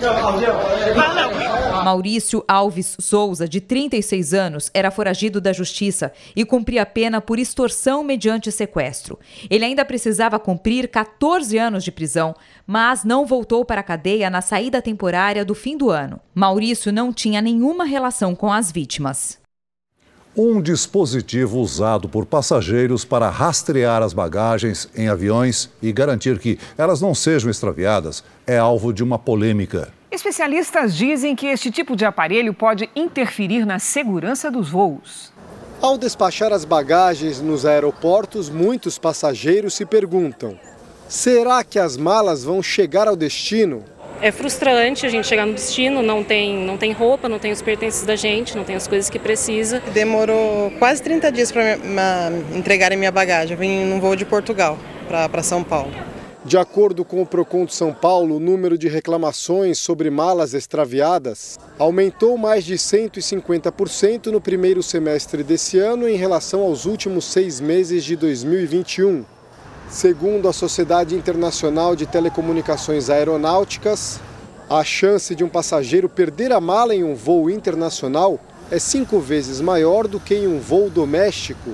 [1.84, 8.02] Maurício Alves Souza, de 36 anos, era foragido da justiça e cumpria pena por extorsão
[8.02, 9.18] mediante sequestro.
[9.48, 12.34] Ele ainda precisava cumprir 14 anos de prisão,
[12.66, 16.20] mas não voltou para a cadeia na saída temporária do fim do ano.
[16.34, 19.37] Maurício não tinha nenhuma relação com as vítimas.
[20.36, 27.00] Um dispositivo usado por passageiros para rastrear as bagagens em aviões e garantir que elas
[27.00, 29.92] não sejam extraviadas é alvo de uma polêmica.
[30.10, 35.32] Especialistas dizem que este tipo de aparelho pode interferir na segurança dos voos.
[35.80, 40.58] Ao despachar as bagagens nos aeroportos, muitos passageiros se perguntam:
[41.08, 43.84] será que as malas vão chegar ao destino?
[44.20, 47.62] É frustrante a gente chegar no destino, não tem, não tem roupa, não tem os
[47.62, 49.80] pertences da gente, não tem as coisas que precisa.
[49.92, 51.78] Demorou quase 30 dias para
[52.54, 53.52] entregarem minha bagagem.
[53.52, 54.76] Eu vim num voo de Portugal
[55.06, 55.92] para São Paulo.
[56.44, 61.58] De acordo com o Procon de São Paulo, o número de reclamações sobre malas extraviadas
[61.78, 68.02] aumentou mais de 150% no primeiro semestre desse ano em relação aos últimos seis meses
[68.02, 69.24] de 2021.
[69.90, 74.20] Segundo a Sociedade Internacional de Telecomunicações Aeronáuticas,
[74.68, 78.38] a chance de um passageiro perder a mala em um voo internacional
[78.70, 81.70] é cinco vezes maior do que em um voo doméstico.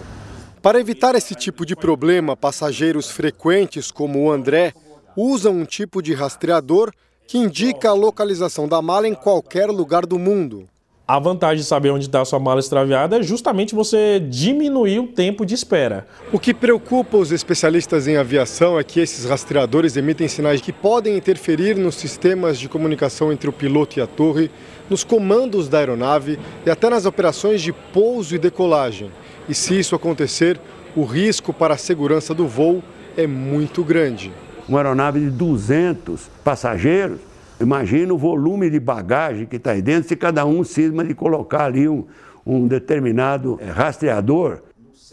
[0.63, 4.73] Para evitar esse tipo de problema, passageiros frequentes como o André
[5.17, 6.93] usam um tipo de rastreador
[7.27, 10.69] que indica a localização da mala em qualquer lugar do mundo.
[11.07, 15.07] A vantagem de saber onde está a sua mala extraviada é justamente você diminuir o
[15.07, 16.07] tempo de espera.
[16.33, 21.15] O que preocupa os especialistas em aviação é que esses rastreadores emitem sinais que podem
[21.15, 24.51] interferir nos sistemas de comunicação entre o piloto e a torre,
[24.89, 29.11] nos comandos da aeronave e até nas operações de pouso e decolagem.
[29.47, 30.59] E se isso acontecer,
[30.97, 32.83] o risco para a segurança do voo
[33.15, 34.33] é muito grande.
[34.67, 37.34] Uma aeronave de 200 passageiros
[37.65, 41.65] Imagina o volume de bagagem que está aí dentro se cada um cisma de colocar
[41.65, 42.05] ali um,
[42.45, 44.61] um determinado eh, rastreador.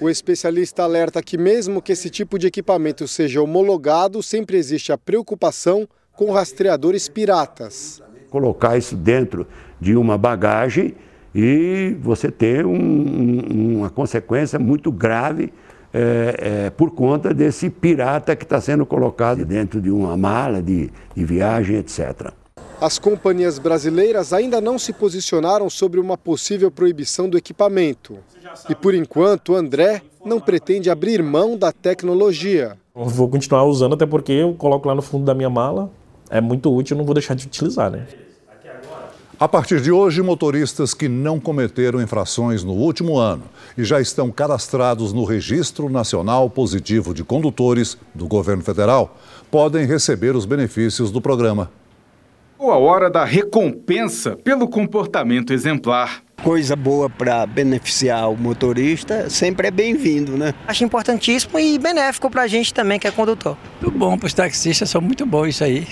[0.01, 4.97] O especialista alerta que, mesmo que esse tipo de equipamento seja homologado, sempre existe a
[4.97, 8.03] preocupação com rastreadores piratas.
[8.29, 9.47] Colocar isso dentro
[9.79, 10.93] de uma bagagem
[11.33, 15.53] e você ter um, uma consequência muito grave
[15.93, 16.35] é,
[16.65, 21.23] é, por conta desse pirata que está sendo colocado dentro de uma mala de, de
[21.23, 22.33] viagem, etc.
[22.81, 28.17] As companhias brasileiras ainda não se posicionaram sobre uma possível proibição do equipamento.
[28.67, 32.75] E por enquanto, André não pretende abrir mão da tecnologia.
[32.95, 35.91] Eu vou continuar usando, até porque eu coloco lá no fundo da minha mala.
[36.27, 38.07] É muito útil, não vou deixar de utilizar, né?
[39.39, 43.43] A partir de hoje, motoristas que não cometeram infrações no último ano
[43.77, 49.17] e já estão cadastrados no Registro Nacional Positivo de Condutores do Governo Federal
[49.51, 51.69] podem receber os benefícios do programa
[52.69, 56.21] a hora da recompensa pelo comportamento exemplar.
[56.43, 60.53] Coisa boa para beneficiar o motorista sempre é bem-vindo, né?
[60.67, 63.55] Acho importantíssimo e benéfico para a gente também que é condutor.
[63.81, 65.87] Muito bom para os taxistas, são muito bom isso aí.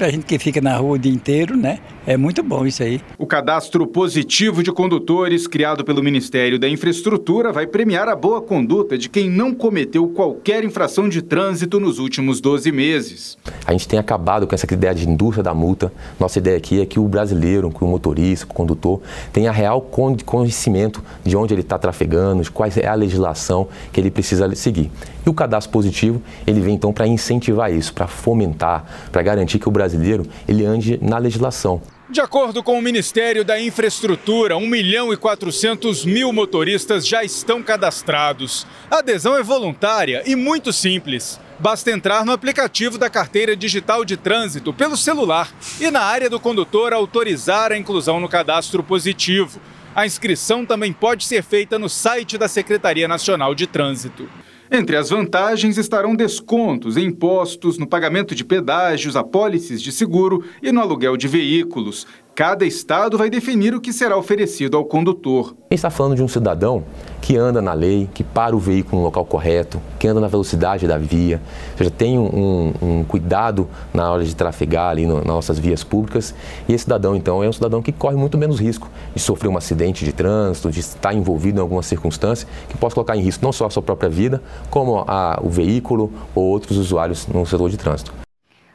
[0.00, 1.78] A gente que fica na rua o dia inteiro, né?
[2.06, 3.00] É muito bom isso aí.
[3.18, 8.96] O cadastro positivo de condutores, criado pelo Ministério da Infraestrutura, vai premiar a boa conduta
[8.96, 13.38] de quem não cometeu qualquer infração de trânsito nos últimos 12 meses.
[13.66, 15.92] A gente tem acabado com essa ideia de indústria da multa.
[16.18, 19.00] Nossa ideia aqui é que o brasileiro, que o motorista, o condutor,
[19.32, 24.10] tenha real conhecimento de onde ele está trafegando, de qual é a legislação que ele
[24.10, 24.90] precisa seguir.
[25.24, 29.68] E o cadastro positivo, ele vem então para incentivar isso, para fomentar, para garantir que
[29.68, 31.80] o brasileiro ele ande na legislação.
[32.10, 37.62] De acordo com o Ministério da Infraestrutura, 1 milhão e 400 mil motoristas já estão
[37.62, 38.66] cadastrados.
[38.90, 41.38] A adesão é voluntária e muito simples.
[41.60, 46.40] Basta entrar no aplicativo da Carteira Digital de Trânsito pelo celular e, na área do
[46.40, 49.60] condutor, autorizar a inclusão no cadastro positivo.
[49.94, 54.28] A inscrição também pode ser feita no site da Secretaria Nacional de Trânsito.
[54.70, 60.70] Entre as vantagens estarão descontos em impostos, no pagamento de pedágios, apólices de seguro e
[60.70, 62.06] no aluguel de veículos.
[62.34, 65.48] Cada estado vai definir o que será oferecido ao condutor.
[65.48, 66.84] A gente está falando de um cidadão
[67.20, 70.86] que anda na lei, que para o veículo no local correto, que anda na velocidade
[70.86, 71.40] da via,
[71.72, 75.84] ou seja, tem um, um cuidado na hora de trafegar ali no, nas nossas vias
[75.84, 76.34] públicas.
[76.66, 79.58] E esse cidadão, então, é um cidadão que corre muito menos risco de sofrer um
[79.58, 83.52] acidente de trânsito, de estar envolvido em alguma circunstância que possa colocar em risco não
[83.52, 87.76] só a sua própria vida, como a, o veículo ou outros usuários no setor de
[87.76, 88.29] trânsito.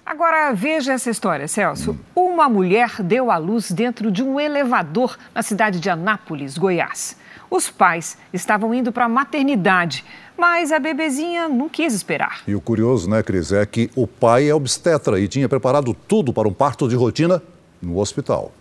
[0.06, 1.98] Agora veja essa história, Celso.
[2.16, 7.18] Uma mulher deu à luz dentro de um elevador na cidade de Anápolis, Goiás.
[7.50, 10.06] Os pais estavam indo para a maternidade,
[10.38, 12.44] mas a bebezinha não quis esperar.
[12.48, 16.32] E o curioso, né, Cris, é que o pai é obstetra e tinha preparado tudo
[16.32, 17.42] para um parto de rotina
[17.82, 18.52] no hospital.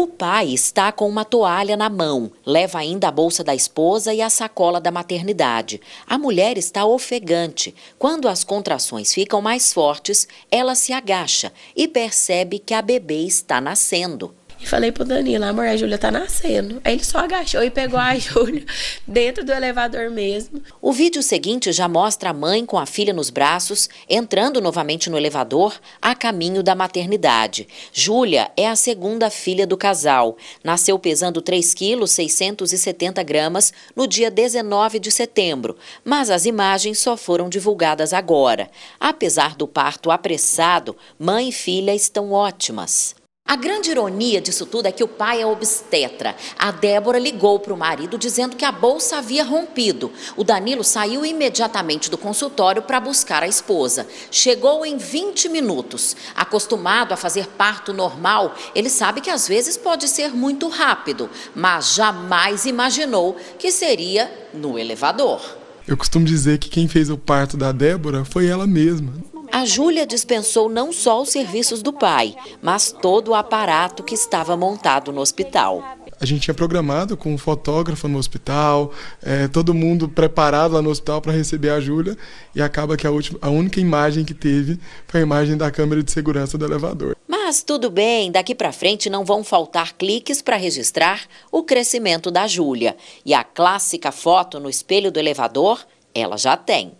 [0.00, 4.22] O pai está com uma toalha na mão, leva ainda a bolsa da esposa e
[4.22, 5.78] a sacola da maternidade.
[6.06, 7.74] A mulher está ofegante.
[7.98, 13.60] Quando as contrações ficam mais fortes, ela se agacha e percebe que a bebê está
[13.60, 14.34] nascendo.
[14.60, 16.82] E falei pro Danilo, amor, a Júlia tá nascendo.
[16.84, 18.64] Aí ele só agachou e pegou a Júlia
[19.06, 20.62] dentro do elevador mesmo.
[20.82, 25.16] O vídeo seguinte já mostra a mãe com a filha nos braços, entrando novamente no
[25.16, 27.66] elevador, a caminho da maternidade.
[27.90, 30.36] Júlia é a segunda filha do casal.
[30.62, 37.16] Nasceu pesando 3 quilos 670 gramas no dia 19 de setembro, mas as imagens só
[37.16, 38.70] foram divulgadas agora.
[38.98, 43.19] Apesar do parto apressado, mãe e filha estão ótimas.
[43.50, 46.36] A grande ironia disso tudo é que o pai é obstetra.
[46.56, 50.12] A Débora ligou para o marido dizendo que a bolsa havia rompido.
[50.36, 54.06] O Danilo saiu imediatamente do consultório para buscar a esposa.
[54.30, 56.14] Chegou em 20 minutos.
[56.32, 61.94] Acostumado a fazer parto normal, ele sabe que às vezes pode ser muito rápido, mas
[61.94, 65.40] jamais imaginou que seria no elevador.
[65.88, 69.12] Eu costumo dizer que quem fez o parto da Débora foi ela mesma.
[69.52, 74.56] A Júlia dispensou não só os serviços do pai, mas todo o aparato que estava
[74.56, 75.82] montado no hospital.
[76.20, 80.90] A gente tinha programado com um fotógrafo no hospital, é, todo mundo preparado lá no
[80.90, 82.16] hospital para receber a Júlia,
[82.54, 86.02] e acaba que a, última, a única imagem que teve foi a imagem da câmera
[86.02, 87.16] de segurança do elevador.
[87.26, 92.46] Mas tudo bem, daqui para frente não vão faltar cliques para registrar o crescimento da
[92.46, 92.96] Júlia.
[93.24, 95.84] E a clássica foto no espelho do elevador,
[96.14, 96.99] ela já tem.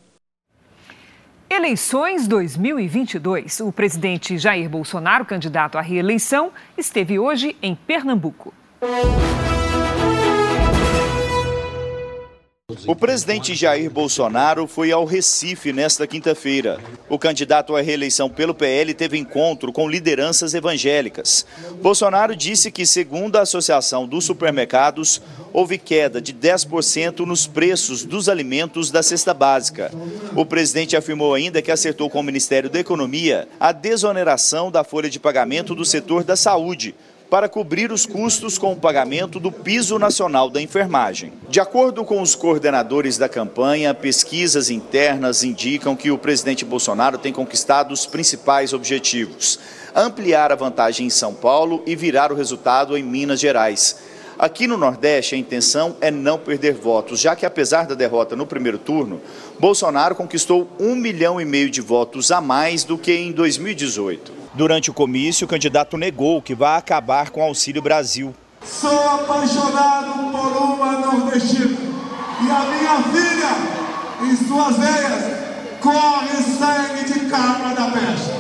[1.53, 3.59] Eleições 2022.
[3.59, 8.55] O presidente Jair Bolsonaro, candidato à reeleição, esteve hoje em Pernambuco.
[12.87, 16.79] O presidente Jair Bolsonaro foi ao Recife nesta quinta-feira.
[17.09, 21.47] O candidato à reeleição pelo PL teve encontro com lideranças evangélicas.
[21.83, 25.21] Bolsonaro disse que, segundo a Associação dos Supermercados,
[25.53, 29.91] houve queda de 10% nos preços dos alimentos da cesta básica.
[30.37, 35.11] O presidente afirmou ainda que acertou com o Ministério da Economia a desoneração da folha
[35.11, 36.95] de pagamento do setor da saúde
[37.31, 41.33] para cobrir os custos com o pagamento do piso nacional da enfermagem.
[41.49, 47.33] De acordo com os coordenadores da campanha, pesquisas internas indicam que o presidente Bolsonaro tem
[47.33, 49.61] conquistado os principais objetivos:
[49.95, 54.11] ampliar a vantagem em São Paulo e virar o resultado em Minas Gerais.
[54.37, 58.47] Aqui no Nordeste, a intenção é não perder votos, já que apesar da derrota no
[58.47, 59.21] primeiro turno,
[59.59, 64.40] Bolsonaro conquistou um milhão e meio de votos a mais do que em 2018.
[64.53, 68.35] Durante o comício, o candidato negou que vai acabar com o Auxílio Brasil.
[68.65, 71.79] Sou apaixonado por uma nordestina
[72.43, 75.41] e a minha filha, em suas veias,
[75.81, 78.31] corre sangue de cabra da peste.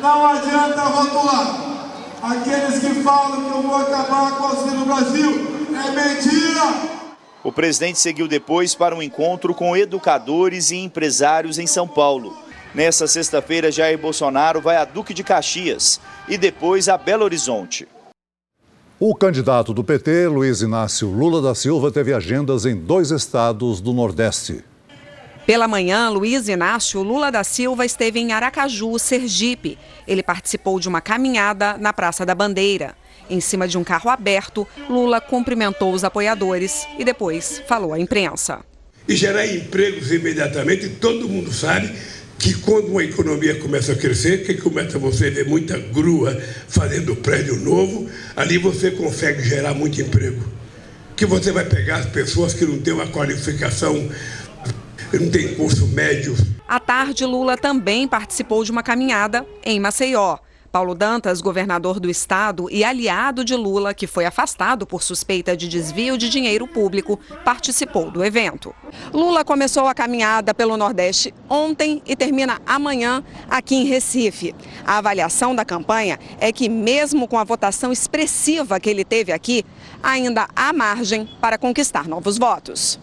[0.00, 1.74] Não adianta rotular.
[2.22, 6.94] Aqueles que falam que eu vou acabar com o Auxílio Brasil, é mentira!
[7.42, 12.43] O presidente seguiu depois para um encontro com educadores e empresários em São Paulo.
[12.74, 17.86] Nessa sexta-feira, Jair Bolsonaro vai a Duque de Caxias e depois a Belo Horizonte.
[18.98, 23.92] O candidato do PT, Luiz Inácio Lula da Silva, teve agendas em dois estados do
[23.92, 24.64] Nordeste.
[25.46, 29.78] Pela manhã, Luiz Inácio Lula da Silva esteve em Aracaju, Sergipe.
[30.08, 32.96] Ele participou de uma caminhada na Praça da Bandeira.
[33.30, 38.64] Em cima de um carro aberto, Lula cumprimentou os apoiadores e depois falou à imprensa.
[39.06, 41.94] E gerar empregos imediatamente, todo mundo sabe
[42.38, 47.56] que quando uma economia começa a crescer, que começa você ver muita grua fazendo prédio
[47.56, 50.42] novo, ali você consegue gerar muito emprego.
[51.16, 54.10] Que você vai pegar as pessoas que não têm uma qualificação
[55.18, 56.36] não tem curso médio.
[56.66, 60.38] À tarde, Lula também participou de uma caminhada em Maceió.
[60.74, 65.68] Paulo Dantas, governador do estado e aliado de Lula, que foi afastado por suspeita de
[65.68, 68.74] desvio de dinheiro público, participou do evento.
[69.12, 74.52] Lula começou a caminhada pelo Nordeste ontem e termina amanhã aqui em Recife.
[74.84, 79.64] A avaliação da campanha é que, mesmo com a votação expressiva que ele teve aqui,
[80.02, 82.98] ainda há margem para conquistar novos votos.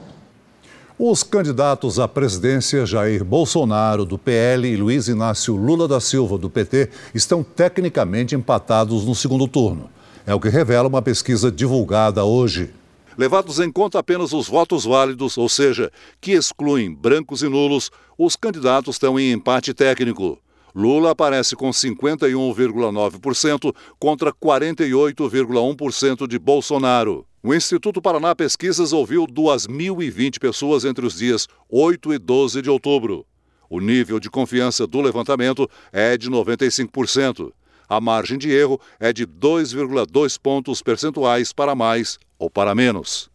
[1.04, 6.48] Os candidatos à presidência Jair Bolsonaro, do PL, e Luiz Inácio Lula da Silva, do
[6.48, 9.90] PT, estão tecnicamente empatados no segundo turno.
[10.28, 12.70] É o que revela uma pesquisa divulgada hoje.
[13.18, 15.92] Levados em conta apenas os votos válidos, ou seja,
[16.22, 20.38] que excluem brancos e nulos, os candidatos estão em empate técnico.
[20.76, 27.26] Lula aparece com 51,9% contra 48,1% de Bolsonaro.
[27.44, 33.26] O Instituto Paraná Pesquisas ouviu 2.020 pessoas entre os dias 8 e 12 de outubro.
[33.68, 37.52] O nível de confiança do levantamento é de 95%.
[37.90, 43.32] A margem de erro é de 2,2 pontos percentuais para mais ou para menos.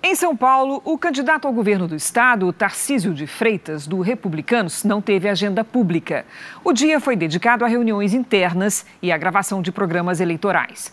[0.00, 5.00] Em São Paulo, o candidato ao governo do estado, Tarcísio de Freitas, do Republicanos, não
[5.00, 6.24] teve agenda pública.
[6.62, 10.92] O dia foi dedicado a reuniões internas e à gravação de programas eleitorais.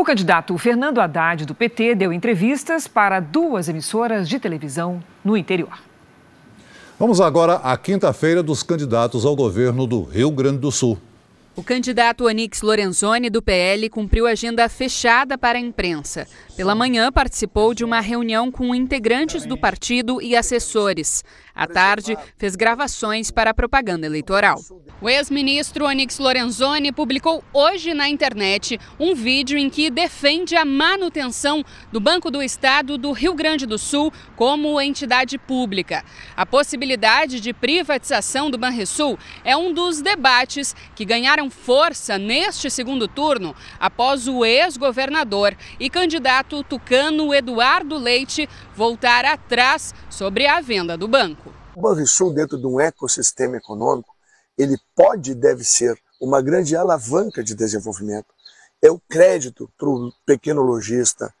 [0.00, 5.78] O candidato Fernando Haddad, do PT, deu entrevistas para duas emissoras de televisão no interior.
[6.98, 10.96] Vamos agora à quinta-feira dos candidatos ao governo do Rio Grande do Sul.
[11.54, 16.26] O candidato Onix Lorenzoni, do PL, cumpriu agenda fechada para a imprensa.
[16.56, 21.22] Pela manhã, participou de uma reunião com integrantes do partido e assessores.
[21.60, 24.58] À tarde, fez gravações para a propaganda eleitoral.
[24.98, 31.62] O ex-ministro Onix Lorenzoni publicou hoje na internet um vídeo em que defende a manutenção
[31.92, 36.02] do Banco do Estado do Rio Grande do Sul como entidade pública.
[36.34, 43.06] A possibilidade de privatização do Banrisul é um dos debates que ganharam força neste segundo
[43.06, 51.06] turno após o ex-governador e candidato tucano Eduardo Leite voltar atrás sobre a venda do
[51.06, 51.49] banco.
[51.80, 54.14] O Banrisul, dentro de um ecossistema econômico,
[54.58, 58.26] ele pode e deve ser uma grande alavanca de desenvolvimento.
[58.82, 61.32] É o crédito para o pequeno lojista,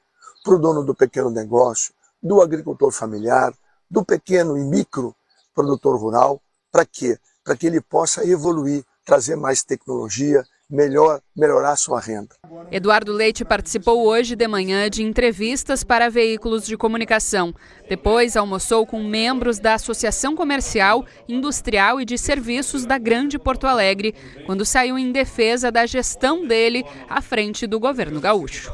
[0.42, 3.52] para o dono do pequeno negócio, do agricultor familiar,
[3.90, 5.14] do pequeno e micro
[5.54, 6.40] produtor rural.
[6.72, 7.18] Para quê?
[7.44, 12.28] Para que ele possa evoluir, trazer mais tecnologia, melhor, melhorar sua renda.
[12.70, 17.52] Eduardo Leite participou hoje de manhã de entrevistas para veículos de comunicação.
[17.88, 24.14] Depois almoçou com membros da Associação Comercial, Industrial e de Serviços da Grande Porto Alegre,
[24.46, 28.72] quando saiu em defesa da gestão dele à frente do governo gaúcho.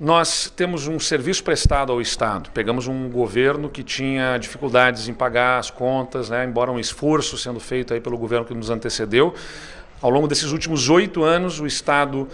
[0.00, 2.50] Nós temos um serviço prestado ao Estado.
[2.52, 7.58] Pegamos um governo que tinha dificuldades em pagar as contas, né, embora um esforço sendo
[7.58, 9.34] feito aí pelo governo que nos antecedeu.
[10.00, 12.28] Ao longo desses últimos oito anos, o Estado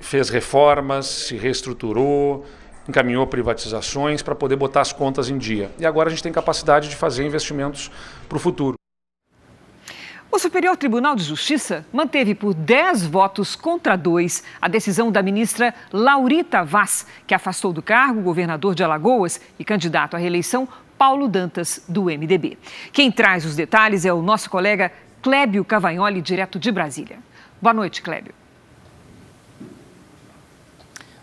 [0.00, 2.44] fez reformas, se reestruturou,
[2.88, 5.70] encaminhou privatizações para poder botar as contas em dia.
[5.78, 7.88] E agora a gente tem capacidade de fazer investimentos
[8.28, 8.74] para o futuro.
[10.30, 15.72] O Superior Tribunal de Justiça manteve por 10 votos contra 2 a decisão da ministra
[15.92, 20.68] Laurita Vaz, que afastou do cargo o governador de Alagoas e candidato à reeleição
[20.98, 22.58] Paulo Dantas, do MDB.
[22.92, 24.90] Quem traz os detalhes é o nosso colega
[25.22, 27.18] Clébio Cavagnoli, direto de Brasília.
[27.60, 28.32] Boa noite, Clébio.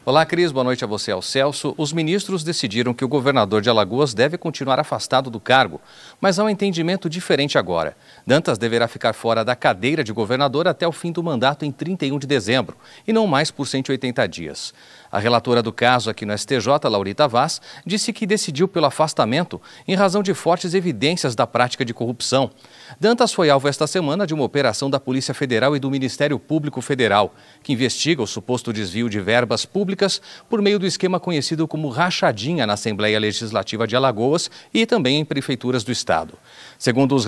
[0.08, 0.52] Olá, Cris.
[0.52, 1.74] Boa noite a você, ao Celso.
[1.80, 5.82] Os ministros decidiram que o governador de Alagoas deve continuar afastado do cargo,
[6.22, 7.98] mas há um entendimento diferente agora.
[8.24, 12.20] Dantas deverá ficar fora da cadeira de governador até o fim do mandato em 31
[12.20, 12.78] de dezembro,
[13.08, 14.76] e não mais por 180 dias.
[15.16, 19.96] A relatora do caso aqui no STJ, Laurita Vaz, disse que decidiu pelo afastamento em
[19.96, 22.52] razão de fortes evidências da prática de corrupção.
[23.00, 26.82] Dantas foi alvo esta semana de uma operação da Polícia Federal e do Ministério Público
[26.82, 31.88] Federal, que investiga o suposto desvio de verbas públicas por meio do esquema conhecido como
[31.88, 36.34] rachadinha na Assembleia Legislativa de Alagoas e também em prefeituras do Estado.
[36.78, 37.26] Segundo os,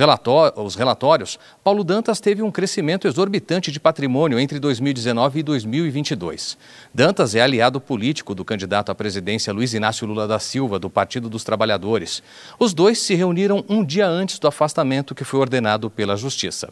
[0.56, 6.58] os relatórios, Paulo Dantas teve um crescimento exorbitante de patrimônio entre 2019 e 2022.
[6.94, 11.30] Dantas é aliado político do candidato à presidência Luiz Inácio Lula da Silva, do Partido
[11.30, 12.22] dos Trabalhadores.
[12.60, 16.70] Os dois se reuniram um dia antes do afastamento que foi ordenado pela Justiça.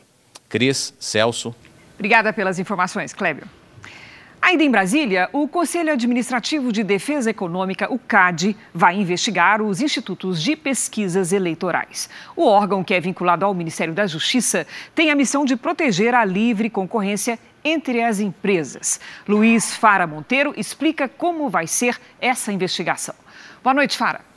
[0.49, 1.55] Cris, Celso.
[1.95, 3.47] Obrigada pelas informações, Clébio.
[4.47, 10.39] Ainda em Brasília, o Conselho Administrativo de Defesa Econômica, o CAD, vai investigar os institutos
[10.39, 12.07] de pesquisas eleitorais.
[12.35, 16.23] O órgão, que é vinculado ao Ministério da Justiça, tem a missão de proteger a
[16.23, 18.99] livre concorrência entre as empresas.
[19.27, 23.15] Luiz Fara Monteiro explica como vai ser essa investigação.
[23.63, 24.34] Boa noite, Fara.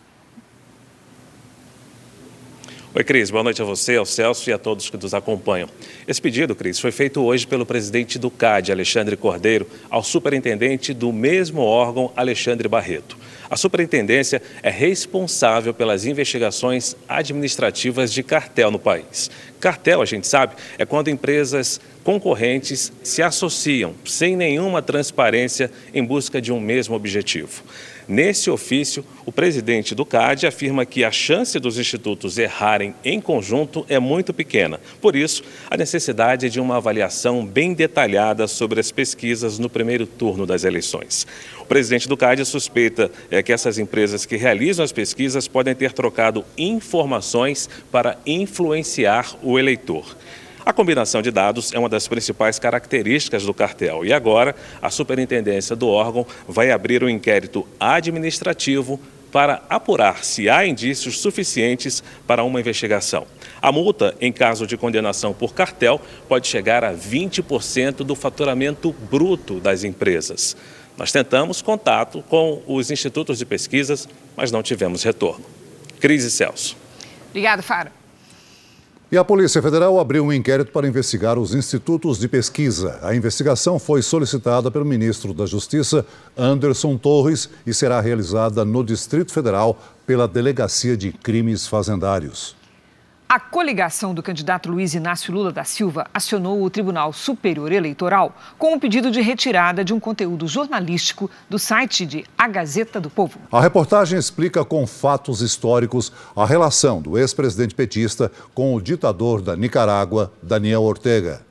[2.98, 3.30] Oi, Cris.
[3.30, 5.68] Boa noite a você, ao Celso e a todos que nos acompanham.
[6.08, 11.12] Esse pedido, Cris, foi feito hoje pelo presidente do CAD, Alexandre Cordeiro, ao superintendente do
[11.12, 13.16] mesmo órgão, Alexandre Barreto.
[13.48, 19.30] A superintendência é responsável pelas investigações administrativas de cartel no país.
[19.60, 26.40] Cartel, a gente sabe, é quando empresas concorrentes se associam sem nenhuma transparência em busca
[26.40, 27.62] de um mesmo objetivo.
[28.08, 33.84] Nesse ofício, o presidente do CAD afirma que a chance dos institutos errarem em conjunto
[33.86, 34.80] é muito pequena.
[34.98, 40.46] Por isso, a necessidade de uma avaliação bem detalhada sobre as pesquisas no primeiro turno
[40.46, 41.26] das eleições.
[41.60, 45.92] O presidente do CAD suspeita é, que essas empresas que realizam as pesquisas podem ter
[45.92, 50.16] trocado informações para influenciar o eleitor.
[50.68, 55.74] A combinação de dados é uma das principais características do cartel e agora a superintendência
[55.74, 59.00] do órgão vai abrir um inquérito administrativo
[59.32, 63.26] para apurar se há indícios suficientes para uma investigação.
[63.62, 69.60] A multa, em caso de condenação por cartel, pode chegar a 20% do faturamento bruto
[69.60, 70.54] das empresas.
[70.98, 74.06] Nós tentamos contato com os institutos de pesquisas,
[74.36, 75.46] mas não tivemos retorno.
[75.98, 76.76] Crise Celso.
[77.30, 77.97] Obrigado, Fara.
[79.10, 82.98] E a Polícia Federal abriu um inquérito para investigar os institutos de pesquisa.
[83.00, 86.04] A investigação foi solicitada pelo ministro da Justiça,
[86.36, 92.57] Anderson Torres, e será realizada no Distrito Federal pela Delegacia de Crimes Fazendários.
[93.30, 98.72] A coligação do candidato Luiz Inácio Lula da Silva acionou o Tribunal Superior Eleitoral com
[98.72, 103.38] um pedido de retirada de um conteúdo jornalístico do site de A Gazeta do Povo.
[103.52, 109.54] A reportagem explica com fatos históricos a relação do ex-presidente petista com o ditador da
[109.54, 111.44] Nicarágua, Daniel Ortega.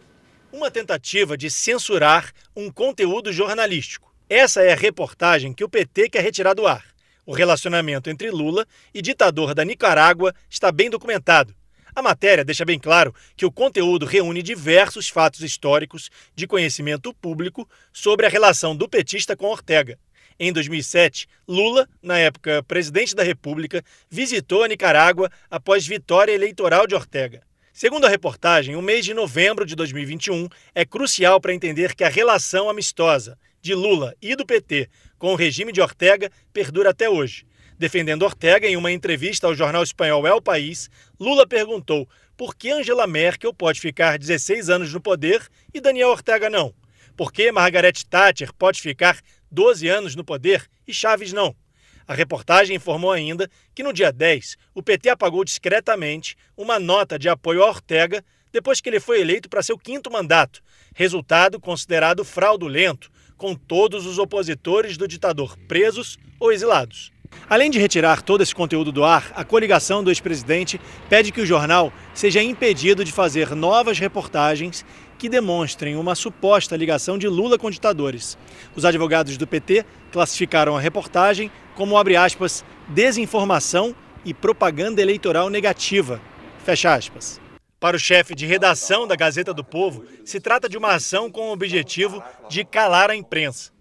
[0.51, 4.11] Uma tentativa de censurar um conteúdo jornalístico.
[4.27, 6.83] Essa é a reportagem que o PT quer retirar do ar.
[7.23, 11.53] O relacionamento entre Lula e ditador da Nicarágua está bem documentado.
[11.97, 17.67] A matéria deixa bem claro que o conteúdo reúne diversos fatos históricos de conhecimento público
[17.91, 19.97] sobre a relação do petista com Ortega.
[20.39, 26.93] Em 2007, Lula, na época presidente da República, visitou a Nicarágua após vitória eleitoral de
[26.93, 27.41] Ortega.
[27.73, 32.09] Segundo a reportagem, o mês de novembro de 2021 é crucial para entender que a
[32.09, 34.87] relação amistosa de Lula e do PT
[35.17, 37.43] com o regime de Ortega perdura até hoje.
[37.79, 43.05] Defendendo Ortega em uma entrevista ao jornal espanhol El País, Lula perguntou por que Angela
[43.05, 46.73] Merkel pode ficar 16 anos no poder e Daniel Ortega não?
[47.15, 49.19] Por que Margaret Thatcher pode ficar
[49.51, 51.55] 12 anos no poder e Chaves não?
[52.07, 57.29] A reportagem informou ainda que no dia 10, o PT apagou discretamente uma nota de
[57.29, 60.63] apoio a Ortega depois que ele foi eleito para seu quinto mandato,
[60.95, 67.11] resultado considerado fraudulento, com todos os opositores do ditador presos ou exilados.
[67.49, 71.45] Além de retirar todo esse conteúdo do ar, a coligação do ex-presidente pede que o
[71.45, 74.85] jornal seja impedido de fazer novas reportagens
[75.17, 78.37] que demonstrem uma suposta ligação de Lula com ditadores.
[78.75, 86.19] Os advogados do PT classificaram a reportagem como, abre aspas, desinformação e propaganda eleitoral negativa.
[86.65, 87.39] Fecha aspas.
[87.79, 91.49] Para o chefe de redação da Gazeta do Povo, se trata de uma ação com
[91.49, 93.76] o objetivo de calar a imprensa.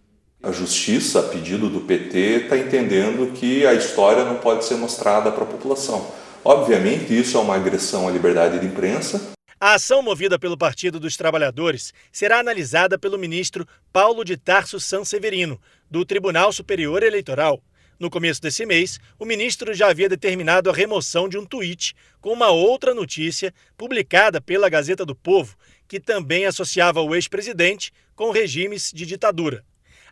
[0.46, 5.32] A justiça, a pedido do PT, está entendendo que a história não pode ser mostrada
[5.32, 6.08] para a população.
[6.44, 9.32] Obviamente, isso é uma agressão à liberdade de imprensa.
[9.58, 15.60] A ação movida pelo Partido dos Trabalhadores será analisada pelo ministro Paulo de Tarso Sanseverino,
[15.90, 17.60] do Tribunal Superior Eleitoral.
[17.98, 22.32] No começo desse mês, o ministro já havia determinado a remoção de um tweet com
[22.32, 25.56] uma outra notícia publicada pela Gazeta do Povo,
[25.88, 29.64] que também associava o ex-presidente com regimes de ditadura.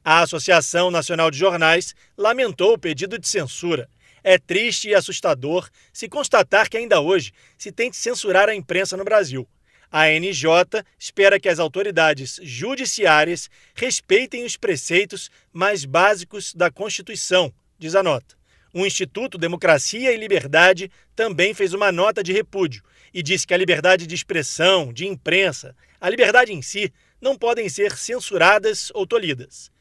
[0.06, 3.88] A Associação Nacional de Jornais lamentou o pedido de censura.
[4.22, 9.04] É triste e assustador se constatar que ainda hoje se tente censurar a imprensa no
[9.04, 9.48] Brasil.
[9.90, 17.94] A NJ espera que as autoridades judiciárias respeitem os preceitos mais básicos da Constituição, diz
[17.94, 18.36] a nota.
[18.74, 22.82] O Instituto Democracia e Liberdade também fez uma nota de repúdio
[23.14, 26.92] e disse que a liberdade de expressão, de imprensa, a liberdade em si,
[27.22, 29.72] não podem ser censuradas ou tolhidas.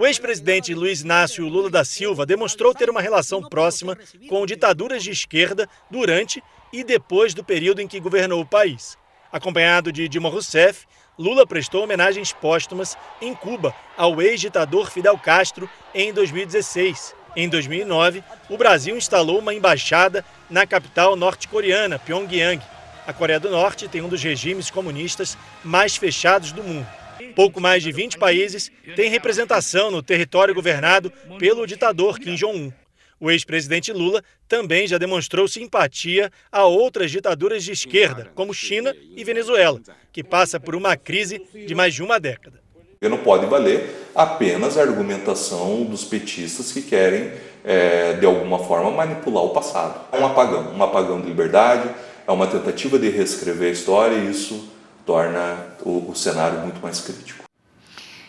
[0.00, 3.98] O ex-presidente Luiz Inácio Lula da Silva demonstrou ter uma relação próxima
[4.30, 6.42] com ditaduras de esquerda durante
[6.72, 8.96] e depois do período em que governou o país.
[9.30, 10.86] Acompanhado de Dilma Rousseff,
[11.18, 17.14] Lula prestou homenagens póstumas em Cuba ao ex-ditador Fidel Castro em 2016.
[17.36, 22.64] Em 2009, o Brasil instalou uma embaixada na capital norte-coreana, Pyongyang.
[23.06, 26.99] A Coreia do Norte tem um dos regimes comunistas mais fechados do mundo.
[27.40, 32.70] Pouco mais de 20 países têm representação no território governado pelo ditador Kim Jong-un.
[33.18, 39.24] O ex-presidente Lula também já demonstrou simpatia a outras ditaduras de esquerda, como China e
[39.24, 39.80] Venezuela,
[40.12, 42.60] que passa por uma crise de mais de uma década.
[43.00, 47.32] Não pode valer apenas a argumentação dos petistas que querem,
[47.64, 49.98] é, de alguma forma, manipular o passado.
[50.12, 51.88] É um apagão, um apagão de liberdade,
[52.26, 57.00] é uma tentativa de reescrever a história e isso torna o, o cenário muito mais
[57.00, 57.44] crítico.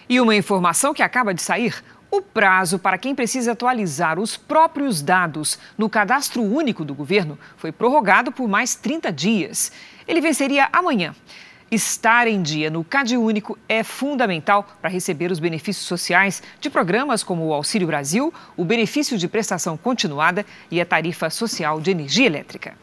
[0.09, 5.01] E uma informação que acaba de sair: o prazo para quem precisa atualizar os próprios
[5.01, 9.71] dados no cadastro único do governo foi prorrogado por mais 30 dias.
[10.05, 11.15] Ele venceria amanhã.
[11.71, 17.23] Estar em dia no Cade Único é fundamental para receber os benefícios sociais de programas
[17.23, 22.25] como o Auxílio Brasil, o benefício de prestação continuada e a tarifa social de energia
[22.25, 22.75] elétrica.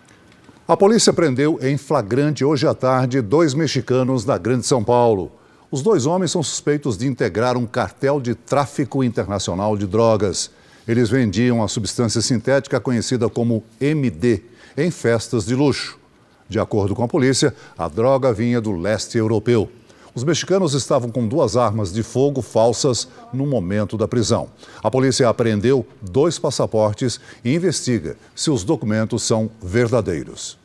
[0.69, 5.33] A polícia prendeu em flagrante hoje à tarde dois mexicanos na Grande São Paulo.
[5.71, 10.51] Os dois homens são suspeitos de integrar um cartel de tráfico internacional de drogas.
[10.87, 14.43] Eles vendiam a substância sintética conhecida como MD
[14.77, 15.99] em festas de luxo.
[16.51, 19.71] De acordo com a polícia, a droga vinha do leste europeu.
[20.15, 24.49] Os mexicanos estavam com duas armas de fogo falsas no momento da prisão.
[24.83, 30.59] A polícia apreendeu dois passaportes e investiga se os documentos são verdadeiros.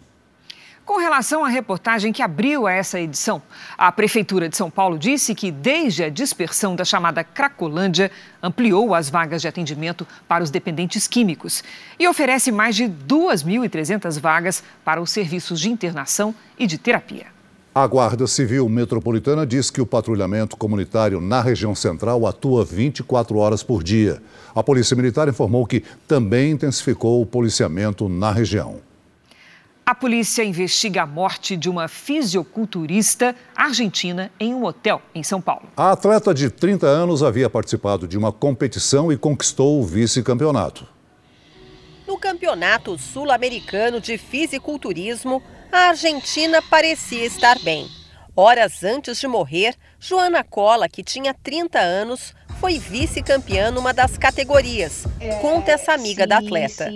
[0.86, 3.42] Com relação à reportagem que abriu a essa edição,
[3.78, 9.10] a Prefeitura de São Paulo disse que, desde a dispersão da chamada Cracolândia, ampliou as
[9.10, 11.64] vagas de atendimento para os dependentes químicos
[11.98, 17.33] e oferece mais de 2.300 vagas para os serviços de internação e de terapia.
[17.76, 23.64] A Guarda Civil Metropolitana diz que o patrulhamento comunitário na região central atua 24 horas
[23.64, 24.22] por dia.
[24.54, 28.76] A Polícia Militar informou que também intensificou o policiamento na região.
[29.84, 35.64] A polícia investiga a morte de uma fisiculturista argentina em um hotel em São Paulo.
[35.76, 40.88] A atleta de 30 anos havia participado de uma competição e conquistou o vice-campeonato.
[42.08, 45.42] No Campeonato Sul-Americano de Fisiculturismo,
[45.74, 47.88] a Argentina parecia estar bem.
[48.36, 55.08] Horas antes de morrer, Joana Cola, que tinha 30 anos, foi vice-campeã numa das categorias.
[55.42, 56.92] Conta essa amiga da atleta.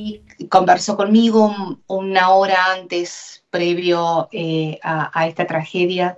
[0.52, 6.16] Conversou comigo uma hora antes, previo eh, a, a, esta tragédia,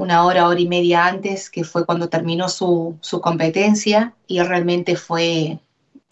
[0.00, 4.94] uma hora, hora e meia antes, que foi quando terminou sua su competência, e realmente
[4.94, 5.58] foi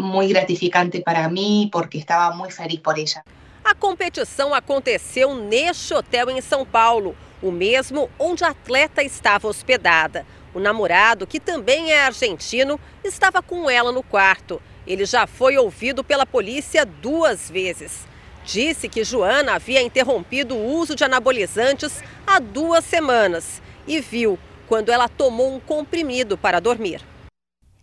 [0.01, 3.44] muito gratificante para mim, porque estava muito feliz por ela.
[3.65, 10.27] A competição aconteceu neste hotel em São Paulo o mesmo onde a atleta estava hospedada.
[10.53, 14.61] O namorado, que também é argentino, estava com ela no quarto.
[14.87, 18.07] Ele já foi ouvido pela polícia duas vezes.
[18.45, 24.39] Disse que Joana havia interrompido o uso de anabolizantes há duas semanas e viu
[24.69, 27.01] quando ela tomou um comprimido para dormir.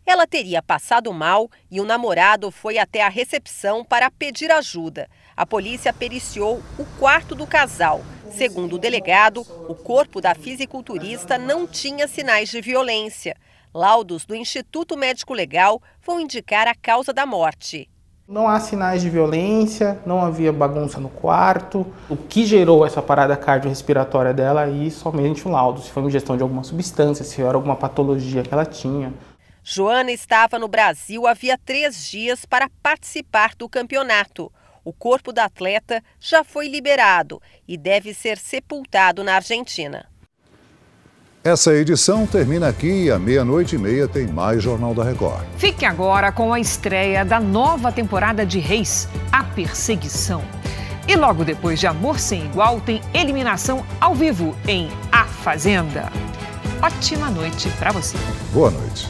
[0.06, 5.10] Ela teria passado mal e o namorado foi até a recepção para pedir ajuda.
[5.42, 8.02] A polícia periciou o quarto do casal.
[8.30, 13.36] Segundo o delegado, o corpo da fisiculturista não tinha sinais de violência.
[13.74, 17.90] Laudos do Instituto Médico Legal vão indicar a causa da morte.
[18.28, 21.92] Não há sinais de violência, não havia bagunça no quarto.
[22.08, 26.44] O que gerou essa parada cardiorrespiratória dela aí somente um laudo, se foi ingestão de
[26.44, 29.12] alguma substância, se era alguma patologia que ela tinha.
[29.64, 34.52] Joana estava no Brasil havia três dias para participar do campeonato.
[34.84, 40.06] O corpo da atleta já foi liberado e deve ser sepultado na Argentina.
[41.44, 45.44] Essa edição termina aqui e à meia-noite e meia tem mais Jornal da Record.
[45.58, 50.44] Fique agora com a estreia da nova temporada de Reis, A Perseguição.
[51.08, 56.12] E logo depois de Amor Sem Igual, tem eliminação ao vivo em A Fazenda.
[56.80, 58.18] Ótima noite para você.
[58.54, 59.10] Boa noite.